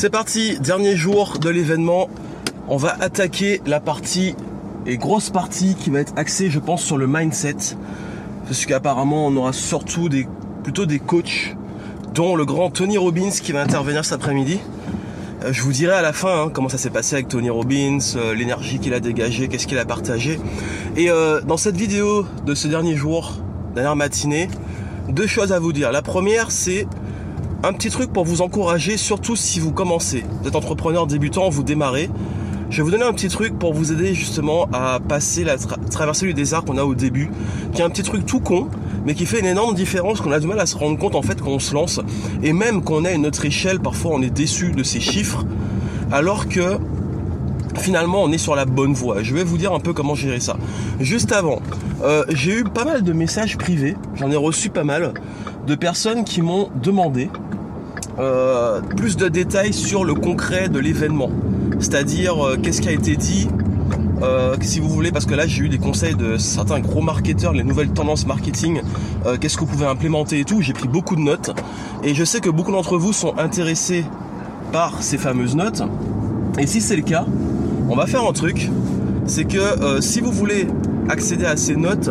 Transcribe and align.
C'est 0.00 0.08
parti, 0.08 0.58
dernier 0.60 0.96
jour 0.96 1.36
de 1.38 1.50
l'événement. 1.50 2.08
On 2.68 2.78
va 2.78 2.96
attaquer 3.00 3.60
la 3.66 3.80
partie 3.80 4.34
et 4.86 4.96
grosse 4.96 5.28
partie 5.28 5.74
qui 5.74 5.90
va 5.90 6.00
être 6.00 6.14
axée, 6.16 6.48
je 6.48 6.58
pense, 6.58 6.82
sur 6.82 6.96
le 6.96 7.06
mindset. 7.06 7.76
Parce 8.46 8.64
qu'apparemment, 8.64 9.26
on 9.26 9.36
aura 9.36 9.52
surtout 9.52 10.08
des, 10.08 10.26
plutôt 10.62 10.86
des 10.86 11.00
coachs, 11.00 11.54
dont 12.14 12.34
le 12.34 12.46
grand 12.46 12.70
Tony 12.70 12.96
Robbins 12.96 13.28
qui 13.28 13.52
va 13.52 13.60
intervenir 13.60 14.02
cet 14.06 14.14
après-midi. 14.14 14.60
Euh, 15.44 15.52
je 15.52 15.60
vous 15.60 15.72
dirai 15.72 15.92
à 15.92 16.00
la 16.00 16.14
fin 16.14 16.44
hein, 16.44 16.50
comment 16.50 16.70
ça 16.70 16.78
s'est 16.78 16.88
passé 16.88 17.16
avec 17.16 17.28
Tony 17.28 17.50
Robbins, 17.50 17.98
euh, 18.16 18.34
l'énergie 18.34 18.78
qu'il 18.78 18.94
a 18.94 19.00
dégagée, 19.00 19.48
qu'est-ce 19.48 19.66
qu'il 19.66 19.76
a 19.76 19.84
partagé. 19.84 20.40
Et 20.96 21.10
euh, 21.10 21.42
dans 21.42 21.58
cette 21.58 21.76
vidéo 21.76 22.24
de 22.46 22.54
ce 22.54 22.68
dernier 22.68 22.96
jour, 22.96 23.34
dernière 23.74 23.96
matinée, 23.96 24.48
deux 25.10 25.26
choses 25.26 25.52
à 25.52 25.58
vous 25.58 25.74
dire. 25.74 25.92
La 25.92 26.00
première, 26.00 26.52
c'est 26.52 26.86
un 27.62 27.72
petit 27.74 27.90
truc 27.90 28.12
pour 28.12 28.24
vous 28.24 28.40
encourager, 28.40 28.96
surtout 28.96 29.36
si 29.36 29.60
vous 29.60 29.72
commencez. 29.72 30.24
Vous 30.40 30.48
êtes 30.48 30.56
entrepreneur 30.56 31.06
débutant, 31.06 31.50
vous 31.50 31.62
démarrez. 31.62 32.08
Je 32.70 32.78
vais 32.78 32.82
vous 32.84 32.90
donner 32.90 33.04
un 33.04 33.12
petit 33.12 33.28
truc 33.28 33.58
pour 33.58 33.74
vous 33.74 33.92
aider 33.92 34.14
justement 34.14 34.68
à 34.72 35.00
passer 35.00 35.44
la 35.44 35.56
traversée 35.58 36.26
du 36.26 36.34
désert 36.34 36.64
qu'on 36.64 36.78
a 36.78 36.84
au 36.84 36.94
début, 36.94 37.30
qui 37.74 37.82
est 37.82 37.84
un 37.84 37.90
petit 37.90 38.04
truc 38.04 38.24
tout 38.24 38.40
con, 38.40 38.68
mais 39.04 39.14
qui 39.14 39.26
fait 39.26 39.40
une 39.40 39.46
énorme 39.46 39.74
différence, 39.74 40.20
qu'on 40.20 40.32
a 40.32 40.40
du 40.40 40.46
mal 40.46 40.60
à 40.60 40.66
se 40.66 40.76
rendre 40.76 40.96
compte 40.96 41.16
en 41.16 41.22
fait 41.22 41.40
quand 41.42 41.50
on 41.50 41.58
se 41.58 41.74
lance, 41.74 42.00
et 42.42 42.52
même 42.52 42.82
qu'on 42.82 43.04
est 43.04 43.08
à 43.08 43.12
une 43.12 43.26
autre 43.26 43.44
échelle, 43.44 43.80
parfois 43.80 44.12
on 44.14 44.22
est 44.22 44.30
déçu 44.30 44.70
de 44.70 44.82
ces 44.84 45.00
chiffres, 45.00 45.44
alors 46.12 46.48
que 46.48 46.78
finalement 47.76 48.22
on 48.22 48.30
est 48.30 48.38
sur 48.38 48.54
la 48.54 48.64
bonne 48.64 48.94
voie. 48.94 49.22
Je 49.22 49.34
vais 49.34 49.44
vous 49.44 49.58
dire 49.58 49.74
un 49.74 49.80
peu 49.80 49.92
comment 49.92 50.14
gérer 50.14 50.40
ça. 50.40 50.56
Juste 51.00 51.32
avant, 51.32 51.60
euh, 52.04 52.24
j'ai 52.30 52.60
eu 52.60 52.64
pas 52.64 52.84
mal 52.84 53.02
de 53.02 53.12
messages 53.12 53.58
privés, 53.58 53.96
j'en 54.14 54.30
ai 54.30 54.36
reçu 54.36 54.70
pas 54.70 54.84
mal, 54.84 55.12
de 55.66 55.74
personnes 55.74 56.24
qui 56.24 56.40
m'ont 56.40 56.70
demandé 56.80 57.28
euh, 58.20 58.82
plus 58.82 59.16
de 59.16 59.28
détails 59.28 59.72
sur 59.72 60.04
le 60.04 60.12
concret 60.12 60.68
de 60.68 60.78
l'événement. 60.78 61.30
C'est-à-dire 61.78 62.44
euh, 62.44 62.56
qu'est-ce 62.62 62.82
qui 62.82 62.90
a 62.90 62.92
été 62.92 63.16
dit, 63.16 63.48
euh, 64.22 64.56
si 64.60 64.78
vous 64.78 64.90
voulez, 64.90 65.10
parce 65.10 65.24
que 65.24 65.34
là 65.34 65.46
j'ai 65.46 65.64
eu 65.64 65.68
des 65.70 65.78
conseils 65.78 66.14
de 66.16 66.36
certains 66.36 66.80
gros 66.80 67.00
marketeurs, 67.00 67.54
les 67.54 67.64
nouvelles 67.64 67.92
tendances 67.92 68.26
marketing, 68.26 68.82
qu'est-ce 69.40 69.56
que 69.56 69.60
vous 69.60 69.72
pouvez 69.72 69.86
implémenter 69.86 70.40
et 70.40 70.44
tout, 70.44 70.60
j'ai 70.60 70.74
pris 70.74 70.86
beaucoup 70.86 71.16
de 71.16 71.22
notes, 71.22 71.50
et 72.04 72.14
je 72.14 72.22
sais 72.24 72.40
que 72.40 72.50
beaucoup 72.50 72.72
d'entre 72.72 72.98
vous 72.98 73.14
sont 73.14 73.38
intéressés 73.38 74.04
par 74.70 75.02
ces 75.02 75.16
fameuses 75.16 75.56
notes, 75.56 75.82
et 76.58 76.66
si 76.66 76.82
c'est 76.82 76.96
le 76.96 77.02
cas, 77.02 77.24
on 77.88 77.96
va 77.96 78.06
faire 78.06 78.26
un 78.28 78.32
truc, 78.32 78.70
c'est 79.24 79.44
que 79.44 80.00
si 80.00 80.20
vous 80.20 80.32
voulez 80.32 80.66
accéder 81.08 81.46
à 81.46 81.56
ces 81.56 81.76
notes, 81.76 82.10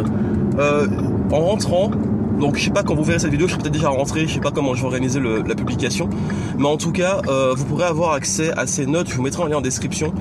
en 1.31 1.39
rentrant, 1.39 1.91
donc 2.40 2.58
je 2.58 2.64
sais 2.64 2.72
pas 2.72 2.84
quand 2.84 2.95
vous 2.95 3.04
verrez 3.04 3.20
cette 3.20 3.32
vidéo, 3.32 3.48
je 3.48 3.54
serai 3.54 3.62
peut-être 3.62 3.73
déjà 3.73 3.90
rentré, 3.90 4.28
je 4.28 4.34
sais 4.34 4.40
pas 4.40 4.52
comment 4.52 4.73
je 4.73 4.82
vais 4.82 4.86
organiser 4.86 5.20
la 5.20 5.56
publication. 5.56 6.09
Mais 6.58 6.68
en 6.68 6.78
tout 6.78 6.92
cas, 6.92 7.22
euh, 7.28 7.54
vous 7.56 7.66
pourrez 7.66 7.86
avoir 7.86 8.14
accès 8.14 8.52
à 8.52 8.66
ces 8.66 8.86
notes, 8.86 9.09
je 9.09 9.16
vous 9.16 9.22
mettrai 9.22 9.44
un 9.44 9.50
lien 9.50 9.58
en 9.58 9.62
description. 9.62 10.14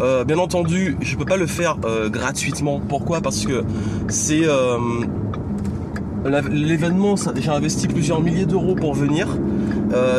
Euh, 0.00 0.24
bien 0.24 0.38
entendu, 0.38 0.96
je 1.00 1.16
peux 1.16 1.24
pas 1.24 1.36
le 1.36 1.46
faire 1.46 1.76
euh, 1.84 2.08
gratuitement. 2.08 2.80
Pourquoi? 2.88 3.20
Parce 3.20 3.44
que 3.44 3.64
c'est 4.08 4.42
l'événement, 6.50 7.16
j'ai 7.36 7.50
investi 7.50 7.88
plusieurs 7.88 8.20
milliers 8.20 8.46
d'euros 8.46 8.74
pour 8.74 8.94
venir. 8.94 9.28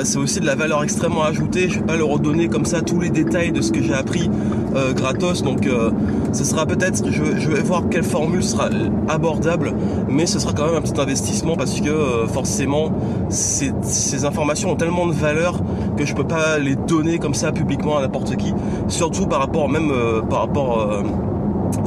C'est 0.03 0.17
aussi 0.17 0.39
de 0.39 0.45
la 0.45 0.55
valeur 0.55 0.83
extrêmement 0.83 1.23
ajoutée. 1.23 1.69
Je 1.69 1.79
vais 1.79 1.85
pas 1.85 1.97
le 1.97 2.03
redonner 2.03 2.47
comme 2.47 2.65
ça 2.65 2.81
tous 2.81 2.99
les 2.99 3.09
détails 3.09 3.51
de 3.51 3.61
ce 3.61 3.71
que 3.71 3.81
j'ai 3.81 3.93
appris 3.93 4.29
euh, 4.75 4.93
gratos. 4.93 5.43
Donc 5.43 5.67
euh, 5.67 5.91
ce 6.31 6.43
sera 6.43 6.65
peut-être, 6.65 7.09
je, 7.09 7.49
vais 7.49 7.61
voir 7.61 7.83
quelle 7.89 8.03
formule 8.03 8.43
sera 8.43 8.69
abordable, 9.07 9.73
mais 10.09 10.25
ce 10.25 10.39
sera 10.39 10.53
quand 10.53 10.65
même 10.65 10.75
un 10.75 10.81
petit 10.81 10.99
investissement 10.99 11.55
parce 11.55 11.79
que 11.79 12.25
forcément 12.27 12.91
ces, 13.29 14.25
informations 14.25 14.71
ont 14.71 14.75
tellement 14.75 15.07
de 15.07 15.13
valeur 15.13 15.59
que 15.97 16.05
je 16.05 16.13
peux 16.13 16.25
pas 16.25 16.57
les 16.57 16.75
donner 16.75 17.19
comme 17.19 17.33
ça 17.33 17.51
publiquement 17.51 17.97
à 17.97 18.01
n'importe 18.01 18.35
qui. 18.35 18.53
Surtout 18.87 19.27
par 19.27 19.39
rapport 19.39 19.69
même 19.69 19.91
par 20.29 20.39
rapport 20.39 21.03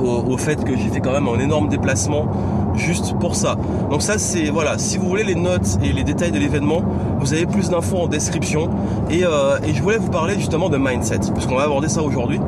au, 0.02 0.36
fait 0.36 0.62
que 0.64 0.76
j'ai 0.76 0.88
fait 0.88 1.00
quand 1.00 1.12
même 1.12 1.28
un 1.28 1.38
énorme 1.38 1.68
déplacement 1.68 2.26
juste 2.74 3.18
pour 3.18 3.34
ça. 3.34 3.56
Donc 3.90 4.02
ça 4.02 4.18
c'est 4.18 4.50
voilà, 4.50 4.78
si 4.78 4.98
vous 4.98 5.08
voulez 5.08 5.24
les 5.24 5.34
notes 5.34 5.78
et 5.82 5.92
les 5.92 6.04
détails 6.04 6.32
de 6.32 6.38
l'événement, 6.38 6.82
vous 7.20 7.32
avez 7.34 7.46
plus 7.46 7.70
d'infos 7.70 7.98
en 7.98 8.06
description. 8.06 8.70
Euh, 9.10 9.58
et, 9.66 9.74
je 9.74 9.82
voulais 9.82 9.98
vous 9.98 10.10
parler 10.10 10.34
justement 10.34 10.68
de 10.68 10.76
mindset, 10.76 11.20
puisqu'on 11.34 11.56
va 11.56 11.64
aborder 11.64 11.88
ça 11.88 12.02
aujourd'hui. 12.02 12.40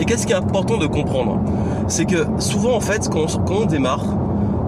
Et 0.00 0.06
qu'est-ce 0.06 0.26
qui 0.26 0.32
est 0.32 0.36
important 0.36 0.78
de 0.78 0.86
comprendre 0.86 1.38
C'est 1.86 2.06
que 2.06 2.26
souvent 2.38 2.74
en 2.74 2.80
fait 2.80 3.10
quand 3.10 3.26
on, 3.50 3.66
démarre, 3.66 4.06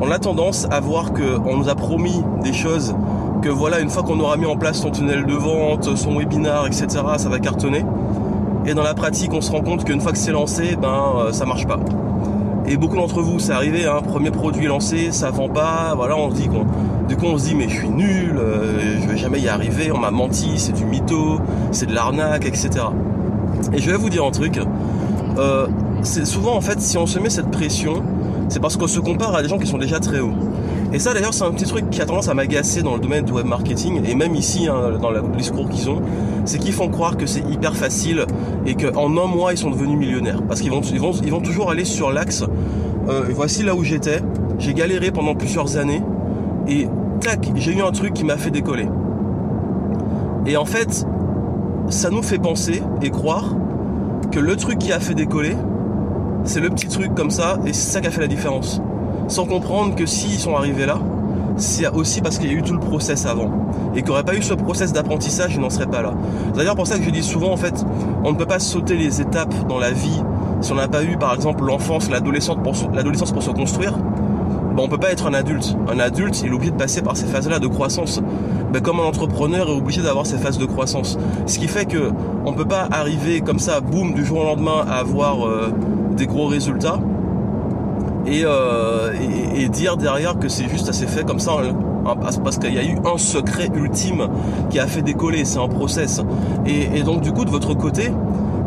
on 0.03 0.11
a 0.11 0.19
tendance 0.19 0.67
à 0.71 0.79
voir 0.81 1.13
qu'on 1.15 1.57
nous 1.57 1.71
a 1.71 1.75
promis 1.75 2.23
des 2.43 2.53
choses, 2.53 2.95
que 3.41 3.49
voilà 3.49 3.81
une 3.81 3.89
fois 3.89 4.03
qu'on 4.03 4.21
aura 4.21 4.37
mis 4.37 4.45
en 4.45 4.57
place 4.57 4.77
son 4.77 4.91
tunnel 4.91 5.25
de 5.25 5.33
vente, 5.33 5.97
son 5.97 6.19
webinar, 6.19 6.67
etc., 6.67 6.87
ça 7.17 7.31
va 7.31 7.39
cartonner. 7.39 7.83
Et 8.67 8.75
dans 8.75 8.83
la 8.83 8.93
pratique, 8.93 9.33
on 9.33 9.41
se 9.41 9.51
rend 9.51 9.63
compte 9.63 9.85
qu'une 9.85 10.03
fois 10.03 10.13
que 10.13 10.19
c'est 10.19 10.33
lancé, 10.33 10.77
ben 10.77 11.15
euh, 11.17 11.33
ça 11.33 11.47
marche 11.47 11.67
pas. 11.67 11.81
Et 12.67 12.77
beaucoup 12.77 12.97
d'entre 12.97 13.23
vous, 13.23 13.39
c'est 13.39 13.53
arrivé, 13.53 13.87
hein, 13.87 14.03
premier 14.07 14.31
produit 14.31 14.67
lancé, 14.67 15.13
ça 15.13 15.31
vend 15.31 15.49
pas, 15.49 15.95
voilà, 15.97 16.15
on 16.15 16.31
se 16.31 16.37
dit 16.37 16.49
qu'on, 16.49 16.67
du 17.09 17.17
coup 17.17 17.27
on 17.27 17.39
se 17.39 17.49
dit 17.49 17.55
mais 17.55 17.71
je 17.71 17.77
suis 17.77 17.89
nul, 17.89 18.37
euh, 18.37 19.01
je 19.01 19.09
vais 19.09 19.17
jamais 19.17 19.41
y 19.41 19.49
arriver, 19.49 19.91
on 19.93 19.99
m'a 19.99 20.11
menti, 20.11 20.59
c'est 20.59 20.73
du 20.73 20.85
mytho, 20.85 21.41
c'est 21.71 21.87
de 21.87 21.95
l'arnaque, 21.95 22.45
etc. 22.45 22.71
Et 23.73 23.79
je 23.79 23.91
vais 23.91 23.97
vous 23.97 24.11
dire 24.11 24.25
un 24.25 24.31
truc, 24.31 24.61
euh, 25.39 25.67
c'est 26.03 26.27
souvent 26.27 26.55
en 26.55 26.61
fait 26.61 26.81
si 26.81 26.99
on 26.99 27.07
se 27.07 27.19
met 27.19 27.31
cette 27.31 27.51
pression, 27.51 28.03
c'est 28.49 28.61
parce 28.61 28.77
qu'on 28.77 28.87
se 28.87 29.01
compare 29.01 29.35
à 29.35 29.43
des 29.43 29.49
gens 29.49 29.59
qui 29.59 29.67
sont 29.67 29.79
déjà 29.79 29.99
très 29.99 30.21
hauts. 30.21 30.35
Et 30.93 30.99
ça 30.99 31.15
d'ailleurs 31.15 31.33
c'est 31.33 31.45
un 31.45 31.53
petit 31.53 31.65
truc 31.65 31.89
qui 31.91 32.03
a 32.03 32.07
tendance 32.07 32.29
à 32.29 32.35
m'agacer 32.35 32.83
dans 32.83 32.95
le 32.95 33.01
domaine 33.01 33.25
du 33.25 33.33
web 33.33 33.47
marketing 33.47 34.03
et 34.07 34.15
même 34.15 34.35
ici 34.35 34.69
hein, 34.69 34.99
dans 35.01 35.11
le 35.11 35.23
discours 35.37 35.69
qu'ils 35.69 35.89
ont, 35.89 36.03
c'est 36.45 36.59
qu'ils 36.59 36.75
font 36.75 36.89
croire 36.89 37.17
que 37.17 37.25
c'est 37.27 37.43
hyper 37.51 37.75
facile 37.75 38.27
et 38.67 38.75
qu'en 38.75 39.17
un 39.17 39.27
mois 39.27 39.53
ils 39.53 39.59
sont 39.59 39.71
devenus 39.71 39.97
millionnaires. 39.99 40.43
Parce 40.47 40.61
qu'ils 40.61 40.71
vont, 40.71 40.83
ils 40.83 41.01
vont, 41.01 41.13
ils 41.25 41.31
vont 41.31 41.41
toujours 41.41 41.71
aller 41.71 41.85
sur 41.85 42.13
l'axe, 42.13 42.45
euh, 43.09 43.23
voici 43.31 43.63
là 43.63 43.75
où 43.75 43.85
j'étais, 43.85 44.21
j'ai 44.59 44.75
galéré 44.75 45.11
pendant 45.11 45.35
plusieurs 45.35 45.79
années 45.79 46.03
et 46.69 46.89
tac, 47.21 47.51
j'ai 47.55 47.73
eu 47.73 47.81
un 47.81 47.91
truc 47.91 48.13
qui 48.13 48.25
m'a 48.25 48.37
fait 48.37 48.51
décoller. 48.51 48.89
Et 50.45 50.57
en 50.57 50.65
fait, 50.65 51.07
ça 51.89 52.11
nous 52.11 52.23
fait 52.23 52.39
penser 52.39 52.83
et 53.01 53.11
croire 53.11 53.55
que 54.33 54.41
le 54.41 54.57
truc 54.57 54.79
qui 54.79 54.93
a 54.93 54.99
fait 54.99 55.15
décoller, 55.15 55.57
c'est 56.45 56.61
le 56.61 56.71
petit 56.71 56.89
truc 56.89 57.15
comme 57.15 57.31
ça 57.31 57.59
et 57.67 57.73
c'est 57.73 57.93
ça 57.93 58.01
qui 58.01 58.09
a 58.09 58.11
fait 58.11 58.21
la 58.21 58.27
différence 58.27 58.81
sans 59.29 59.47
comprendre 59.47 59.95
que 59.95 60.07
s'ils 60.07 60.39
sont 60.39 60.57
arrivés 60.57 60.87
là, 60.87 60.99
c'est 61.57 61.89
aussi 61.89 62.21
parce 62.21 62.39
qu'il 62.39 62.51
y 62.51 62.55
a 62.55 62.59
eu 62.59 62.63
tout 62.63 62.75
le 62.75 62.81
process 62.81 63.27
avant. 63.27 63.51
Et 63.95 63.97
qu'il 63.97 64.07
n'y 64.07 64.11
aurait 64.11 64.25
pas 64.25 64.35
eu 64.35 64.43
ce 64.43 64.55
process 64.55 64.93
d'apprentissage, 64.93 65.55
ils 65.55 65.61
n'en 65.61 65.71
seraient 65.71 65.87
pas 65.87 66.03
là. 66.03 66.13
C'est 66.53 66.59
d'ailleurs 66.59 66.77
pour 66.77 66.87
ça 66.87 66.99
que 66.99 67.05
je 67.05 67.11
dis 67.11 67.23
souvent, 67.23 67.53
en 67.53 67.57
fait, 67.57 67.85
on 68.25 68.33
ne 68.33 68.37
peut 68.37 68.47
pas 68.47 68.59
sauter 68.59 68.97
les 68.97 69.21
étapes 69.21 69.55
dans 69.69 69.79
la 69.79 69.91
vie 69.91 70.23
si 70.61 70.73
on 70.73 70.77
n'a 70.77 70.89
pas 70.89 71.03
eu, 71.03 71.17
par 71.17 71.35
exemple, 71.35 71.65
l'enfance, 71.65 72.09
l'adolescence 72.11 72.57
pour, 72.63 73.43
se 73.43 73.51
construire. 73.51 73.95
Ben, 74.75 74.83
on 74.83 74.89
peut 74.89 74.99
pas 74.99 75.13
être 75.13 75.27
un 75.27 75.35
adulte. 75.35 75.77
Un 75.89 75.99
adulte, 75.99 76.41
il 76.43 76.49
est 76.51 76.55
obligé 76.55 76.71
de 76.73 76.77
passer 76.77 77.03
par 77.03 77.17
ces 77.17 77.27
phases-là 77.27 77.59
de 77.59 77.67
croissance. 77.67 78.23
Ben, 78.73 78.81
comme 78.81 79.01
un 79.01 79.05
entrepreneur 79.05 79.69
est 79.69 79.77
obligé 79.77 80.03
d'avoir 80.03 80.27
ces 80.27 80.39
phases 80.39 80.59
de 80.59 80.67
croissance. 80.67 81.19
Ce 81.47 81.59
qui 81.59 81.69
fait 81.69 81.87
que 81.87 82.11
on 82.47 82.53
peut 82.53 82.65
pas 82.65 82.89
arriver 82.91 83.41
comme 83.41 83.59
ça, 83.59 83.81
boum, 83.81 84.15
du 84.15 84.25
jour 84.25 84.41
au 84.41 84.45
lendemain, 84.45 84.85
à 84.89 84.97
avoir 84.97 85.47
euh, 85.47 85.73
des 86.17 86.27
gros 86.27 86.47
résultats 86.47 86.99
euh, 88.27 89.13
et, 89.55 89.69
dire 89.69 89.97
derrière 89.97 90.39
que 90.39 90.49
c'est 90.49 90.69
juste 90.69 90.89
assez 90.89 91.07
fait 91.07 91.25
comme 91.25 91.41
ça 91.41 91.57
parce 92.43 92.59
qu'il 92.59 92.75
y 92.75 92.79
a 92.79 92.85
eu 92.85 92.97
un 93.05 93.17
secret 93.17 93.69
ultime 93.75 94.29
qui 94.71 94.79
a 94.79 94.87
fait 94.87 95.03
décoller, 95.03 95.45
c'est 95.45 95.59
un 95.59 95.69
process. 95.69 96.21
Et, 96.67 97.03
donc 97.03 97.21
du 97.21 97.33
coup 97.33 97.45
de 97.45 97.51
votre 97.51 97.75
côté, 97.75 98.13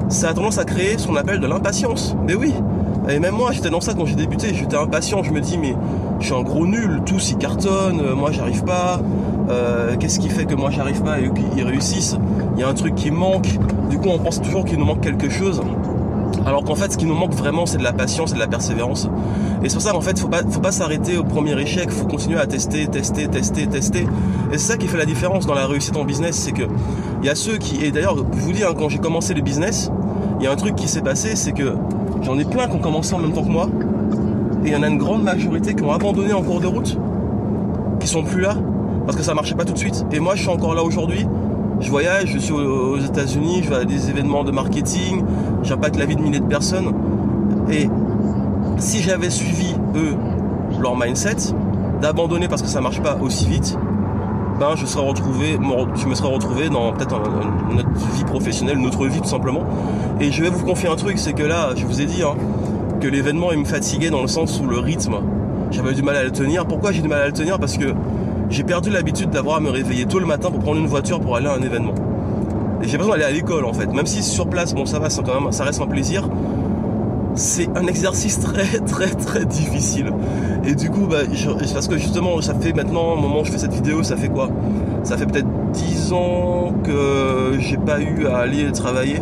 ça 0.09 0.29
a 0.29 0.33
tendance 0.33 0.57
à 0.57 0.65
créer 0.65 0.97
ce 0.97 1.07
qu'on 1.07 1.15
appelle 1.15 1.39
de 1.39 1.47
l'impatience. 1.47 2.15
Mais 2.27 2.35
oui, 2.35 2.53
et 3.09 3.19
même 3.19 3.35
moi 3.35 3.51
j'étais 3.51 3.69
dans 3.69 3.81
ça 3.81 3.93
quand 3.93 4.05
j'ai 4.05 4.15
débuté, 4.15 4.53
j'étais 4.53 4.77
impatient, 4.77 5.23
je 5.23 5.31
me 5.31 5.41
dis 5.41 5.57
mais 5.57 5.75
je 6.19 6.25
suis 6.25 6.35
un 6.35 6.41
gros 6.41 6.65
nul, 6.65 7.01
tous 7.05 7.31
ils 7.31 7.37
cartonnent, 7.37 8.01
euh, 8.01 8.15
moi 8.15 8.31
j'arrive 8.31 8.63
pas, 8.63 8.99
euh, 9.49 9.95
qu'est-ce 9.97 10.19
qui 10.19 10.29
fait 10.29 10.45
que 10.45 10.55
moi 10.55 10.69
j'arrive 10.71 11.01
pas 11.03 11.19
et 11.19 11.29
qu'ils 11.31 11.63
réussissent? 11.63 12.17
Il 12.55 12.61
y 12.61 12.63
a 12.63 12.67
un 12.67 12.73
truc 12.73 12.95
qui 12.95 13.11
manque, 13.11 13.59
du 13.89 13.97
coup 13.97 14.09
on 14.09 14.19
pense 14.19 14.41
toujours 14.41 14.65
qu'il 14.65 14.77
nous 14.77 14.85
manque 14.85 15.01
quelque 15.01 15.29
chose. 15.29 15.61
Alors 16.45 16.63
qu'en 16.63 16.75
fait, 16.75 16.91
ce 16.91 16.97
qui 16.97 17.05
nous 17.05 17.15
manque 17.15 17.33
vraiment, 17.33 17.65
c'est 17.65 17.77
de 17.77 17.83
la 17.83 17.93
patience 17.93 18.31
et 18.31 18.35
de 18.35 18.39
la 18.39 18.47
persévérance. 18.47 19.09
Et 19.63 19.69
c'est 19.69 19.75
pour 19.75 19.81
ça 19.81 19.91
qu'en 19.91 20.01
fait, 20.01 20.19
faut 20.19 20.27
pas, 20.27 20.41
faut 20.47 20.59
pas 20.59 20.71
s'arrêter 20.71 21.17
au 21.17 21.23
premier 21.23 21.59
échec. 21.59 21.89
Faut 21.89 22.05
continuer 22.05 22.39
à 22.39 22.45
tester, 22.45 22.87
tester, 22.87 23.27
tester, 23.27 23.65
tester. 23.65 24.01
Et 24.51 24.57
c'est 24.57 24.73
ça 24.73 24.77
qui 24.77 24.87
fait 24.87 24.97
la 24.97 25.05
différence 25.05 25.47
dans 25.47 25.55
la 25.55 25.65
réussite 25.65 25.97
en 25.97 26.05
business, 26.05 26.35
c'est 26.35 26.51
que 26.51 26.63
il 27.21 27.25
y 27.25 27.29
a 27.29 27.35
ceux 27.35 27.57
qui, 27.57 27.83
et 27.83 27.91
d'ailleurs, 27.91 28.17
je 28.17 28.39
vous 28.41 28.51
dis, 28.51 28.63
hein, 28.63 28.73
quand 28.77 28.89
j'ai 28.89 28.99
commencé 28.99 29.33
le 29.33 29.41
business, 29.41 29.89
il 30.39 30.43
y 30.43 30.47
a 30.47 30.51
un 30.51 30.55
truc 30.55 30.75
qui 30.75 30.87
s'est 30.87 31.01
passé, 31.01 31.35
c'est 31.35 31.53
que 31.53 31.73
j'en 32.25 32.37
ai 32.37 32.45
plein 32.45 32.67
qui 32.67 32.75
ont 32.75 32.79
commencé 32.79 33.13
en 33.13 33.19
même 33.19 33.33
temps 33.33 33.43
que 33.43 33.49
moi, 33.49 33.69
et 34.63 34.69
il 34.69 34.73
y 34.73 34.75
en 34.75 34.83
a 34.83 34.87
une 34.87 34.97
grande 34.97 35.23
majorité 35.23 35.75
qui 35.75 35.83
ont 35.83 35.91
abandonné 35.91 36.33
en 36.33 36.41
cours 36.41 36.59
de 36.59 36.67
route, 36.67 36.97
qui 37.99 38.07
sont 38.07 38.23
plus 38.23 38.41
là, 38.41 38.55
parce 39.05 39.17
que 39.17 39.23
ça 39.23 39.33
marchait 39.33 39.55
pas 39.55 39.65
tout 39.65 39.73
de 39.73 39.77
suite. 39.77 40.05
Et 40.11 40.19
moi, 40.19 40.35
je 40.35 40.41
suis 40.41 40.49
encore 40.49 40.73
là 40.73 40.83
aujourd'hui 40.83 41.27
je 41.79 41.89
voyage, 41.89 42.29
je 42.33 42.39
suis 42.39 42.53
aux 42.53 42.97
États-Unis, 42.97 43.61
je 43.63 43.69
vais 43.69 43.75
à 43.75 43.85
des 43.85 44.09
événements 44.09 44.43
de 44.43 44.51
marketing, 44.51 45.23
j'impacte 45.63 45.97
la 45.97 46.05
vie 46.05 46.15
de 46.15 46.21
milliers 46.21 46.39
de 46.39 46.45
personnes. 46.45 46.93
Et 47.69 47.89
si 48.77 49.01
j'avais 49.01 49.29
suivi 49.29 49.75
eux 49.95 50.15
leur 50.79 50.97
mindset, 50.97 51.53
d'abandonner 52.01 52.47
parce 52.47 52.61
que 52.61 52.67
ça 52.67 52.81
marche 52.81 53.01
pas 53.01 53.17
aussi 53.21 53.47
vite, 53.47 53.77
ben 54.59 54.75
je 54.75 54.85
serais 54.85 55.05
retrouvé, 55.05 55.57
je 55.95 56.07
me 56.07 56.15
serais 56.15 56.33
retrouvé 56.33 56.69
dans 56.69 56.93
peut-être 56.93 57.19
notre 57.73 57.89
vie 58.15 58.23
professionnelle, 58.23 58.77
notre 58.77 59.05
vie 59.07 59.21
tout 59.21 59.27
simplement. 59.27 59.63
Et 60.19 60.31
je 60.31 60.41
vais 60.41 60.49
vous 60.49 60.63
confier 60.63 60.89
un 60.89 60.95
truc, 60.95 61.17
c'est 61.17 61.33
que 61.33 61.43
là, 61.43 61.69
je 61.75 61.85
vous 61.85 62.01
ai 62.01 62.05
dit 62.05 62.23
hein, 62.23 62.35
que 63.01 63.07
l'événement 63.07 63.51
il 63.51 63.59
me 63.59 63.65
fatiguait 63.65 64.09
dans 64.09 64.21
le 64.21 64.27
sens 64.27 64.61
où 64.61 64.67
le 64.67 64.79
rythme, 64.79 65.17
j'avais 65.71 65.93
du 65.93 66.03
mal 66.03 66.15
à 66.15 66.23
le 66.23 66.31
tenir. 66.31 66.65
Pourquoi 66.65 66.91
j'ai 66.91 67.01
du 67.01 67.07
mal 67.07 67.21
à 67.21 67.27
le 67.27 67.33
tenir? 67.33 67.59
Parce 67.59 67.77
que 67.77 67.93
j'ai 68.49 68.63
perdu 68.63 68.89
l'habitude 68.89 69.29
d'avoir 69.29 69.57
à 69.57 69.59
me 69.59 69.69
réveiller 69.69 70.05
tôt 70.05 70.19
le 70.19 70.25
matin 70.25 70.49
pour 70.51 70.59
prendre 70.59 70.79
une 70.79 70.87
voiture 70.87 71.19
pour 71.19 71.35
aller 71.35 71.47
à 71.47 71.53
un 71.53 71.61
événement. 71.61 71.95
Et 72.81 72.87
j'ai 72.87 72.97
besoin 72.97 73.15
d'aller 73.15 73.25
à 73.25 73.31
l'école 73.31 73.65
en 73.65 73.73
fait. 73.73 73.91
Même 73.91 74.05
si 74.05 74.23
sur 74.23 74.47
place, 74.47 74.73
bon 74.73 74.85
ça 74.85 74.99
va, 74.99 75.09
quand 75.09 75.41
même, 75.41 75.51
ça 75.51 75.65
reste 75.65 75.81
un 75.81 75.87
plaisir. 75.87 76.29
C'est 77.35 77.67
un 77.75 77.85
exercice 77.87 78.39
très 78.41 78.79
très 78.79 79.09
très 79.09 79.45
difficile. 79.45 80.11
Et 80.65 80.73
du 80.73 80.89
coup, 80.89 81.05
bah, 81.07 81.19
parce 81.73 81.87
que 81.87 81.97
justement, 81.97 82.39
ça 82.41 82.55
fait 82.55 82.73
maintenant, 82.73 83.13
au 83.13 83.17
moment 83.17 83.41
où 83.41 83.45
je 83.45 83.51
fais 83.51 83.57
cette 83.57 83.73
vidéo, 83.73 84.03
ça 84.03 84.15
fait 84.15 84.29
quoi? 84.29 84.49
Ça 85.03 85.17
fait 85.17 85.25
peut-être 85.25 85.47
10 85.73 86.13
ans 86.13 86.73
que 86.83 87.57
j'ai 87.59 87.77
pas 87.77 87.99
eu 88.01 88.25
à 88.27 88.37
aller 88.37 88.71
travailler. 88.71 89.19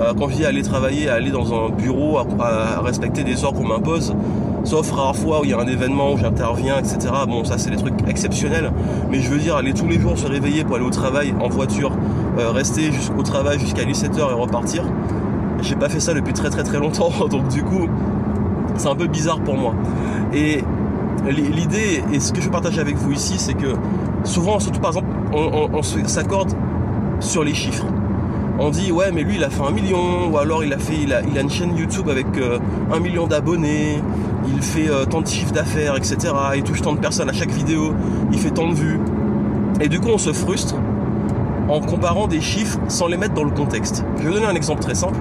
Euh, 0.00 0.12
quand 0.18 0.28
je 0.28 0.36
dis 0.36 0.44
aller 0.44 0.62
travailler, 0.62 1.08
à 1.08 1.14
aller 1.14 1.30
dans 1.30 1.54
un 1.54 1.70
bureau, 1.70 2.18
à 2.18 2.80
respecter 2.82 3.24
des 3.24 3.44
heures 3.44 3.54
qu'on 3.54 3.66
m'impose, 3.66 4.14
sauf 4.64 4.90
rares 4.90 5.16
fois 5.16 5.40
où 5.40 5.44
il 5.44 5.50
y 5.50 5.54
a 5.54 5.58
un 5.58 5.66
événement 5.66 6.12
où 6.12 6.18
j'interviens, 6.18 6.78
etc. 6.78 6.98
Bon, 7.28 7.44
ça 7.44 7.56
c'est 7.56 7.70
des 7.70 7.76
trucs 7.76 7.94
exceptionnels, 8.08 8.72
mais 9.10 9.20
je 9.20 9.30
veux 9.30 9.38
dire, 9.38 9.56
aller 9.56 9.72
tous 9.72 9.86
les 9.86 9.98
jours 9.98 10.18
se 10.18 10.26
réveiller 10.26 10.64
pour 10.64 10.76
aller 10.76 10.84
au 10.84 10.90
travail 10.90 11.32
en 11.40 11.48
voiture, 11.48 11.92
euh, 12.38 12.50
rester 12.50 12.92
jusqu'au 12.92 13.22
travail 13.22 13.58
jusqu'à 13.58 13.84
17h 13.84 14.18
et 14.18 14.34
repartir, 14.34 14.82
j'ai 15.62 15.76
pas 15.76 15.88
fait 15.88 16.00
ça 16.00 16.14
depuis 16.14 16.32
très 16.32 16.50
très 16.50 16.62
très 16.62 16.78
longtemps, 16.78 17.10
donc 17.30 17.48
du 17.48 17.62
coup, 17.62 17.88
c'est 18.76 18.88
un 18.88 18.94
peu 18.94 19.06
bizarre 19.06 19.40
pour 19.40 19.56
moi. 19.56 19.74
Et 20.32 20.62
l'idée, 21.28 22.02
et 22.12 22.20
ce 22.20 22.32
que 22.32 22.40
je 22.40 22.48
partage 22.48 22.78
avec 22.78 22.96
vous 22.96 23.12
ici, 23.12 23.34
c'est 23.38 23.54
que 23.54 23.74
souvent, 24.24 24.58
surtout 24.60 24.80
par 24.80 24.90
exemple, 24.90 25.08
on 25.32 25.82
s'accorde 25.82 26.52
sur 27.20 27.44
les 27.44 27.54
chiffres. 27.54 27.86
On 28.58 28.70
dit 28.70 28.90
ouais 28.90 29.12
mais 29.12 29.22
lui 29.22 29.36
il 29.36 29.44
a 29.44 29.50
fait 29.50 29.62
un 29.62 29.70
million 29.70 30.30
ou 30.30 30.38
alors 30.38 30.64
il 30.64 30.72
a 30.72 30.78
fait 30.78 30.96
il 31.02 31.12
a, 31.12 31.20
une 31.20 31.50
chaîne 31.50 31.76
YouTube 31.76 32.08
avec 32.08 32.26
euh, 32.38 32.58
un 32.90 33.00
million 33.00 33.26
d'abonnés 33.26 34.00
il 34.48 34.62
fait 34.62 34.88
euh, 34.88 35.04
tant 35.04 35.20
de 35.20 35.26
chiffres 35.26 35.52
d'affaires 35.52 35.94
etc 35.94 36.32
il 36.56 36.62
touche 36.62 36.80
tant 36.80 36.94
de 36.94 36.98
personnes 36.98 37.28
à 37.28 37.34
chaque 37.34 37.50
vidéo 37.50 37.92
il 38.32 38.38
fait 38.38 38.50
tant 38.50 38.68
de 38.68 38.74
vues. 38.74 38.98
Et 39.80 39.88
du 39.88 40.00
coup 40.00 40.08
on 40.08 40.18
se 40.18 40.32
frustre 40.32 40.74
en 41.68 41.80
comparant 41.80 42.28
des 42.28 42.40
chiffres 42.40 42.78
sans 42.88 43.08
les 43.08 43.18
mettre 43.18 43.34
dans 43.34 43.44
le 43.44 43.50
contexte. 43.50 44.04
Je 44.16 44.22
vais 44.22 44.28
vous 44.28 44.34
donner 44.34 44.46
un 44.46 44.54
exemple 44.54 44.80
très 44.80 44.94
simple 44.94 45.18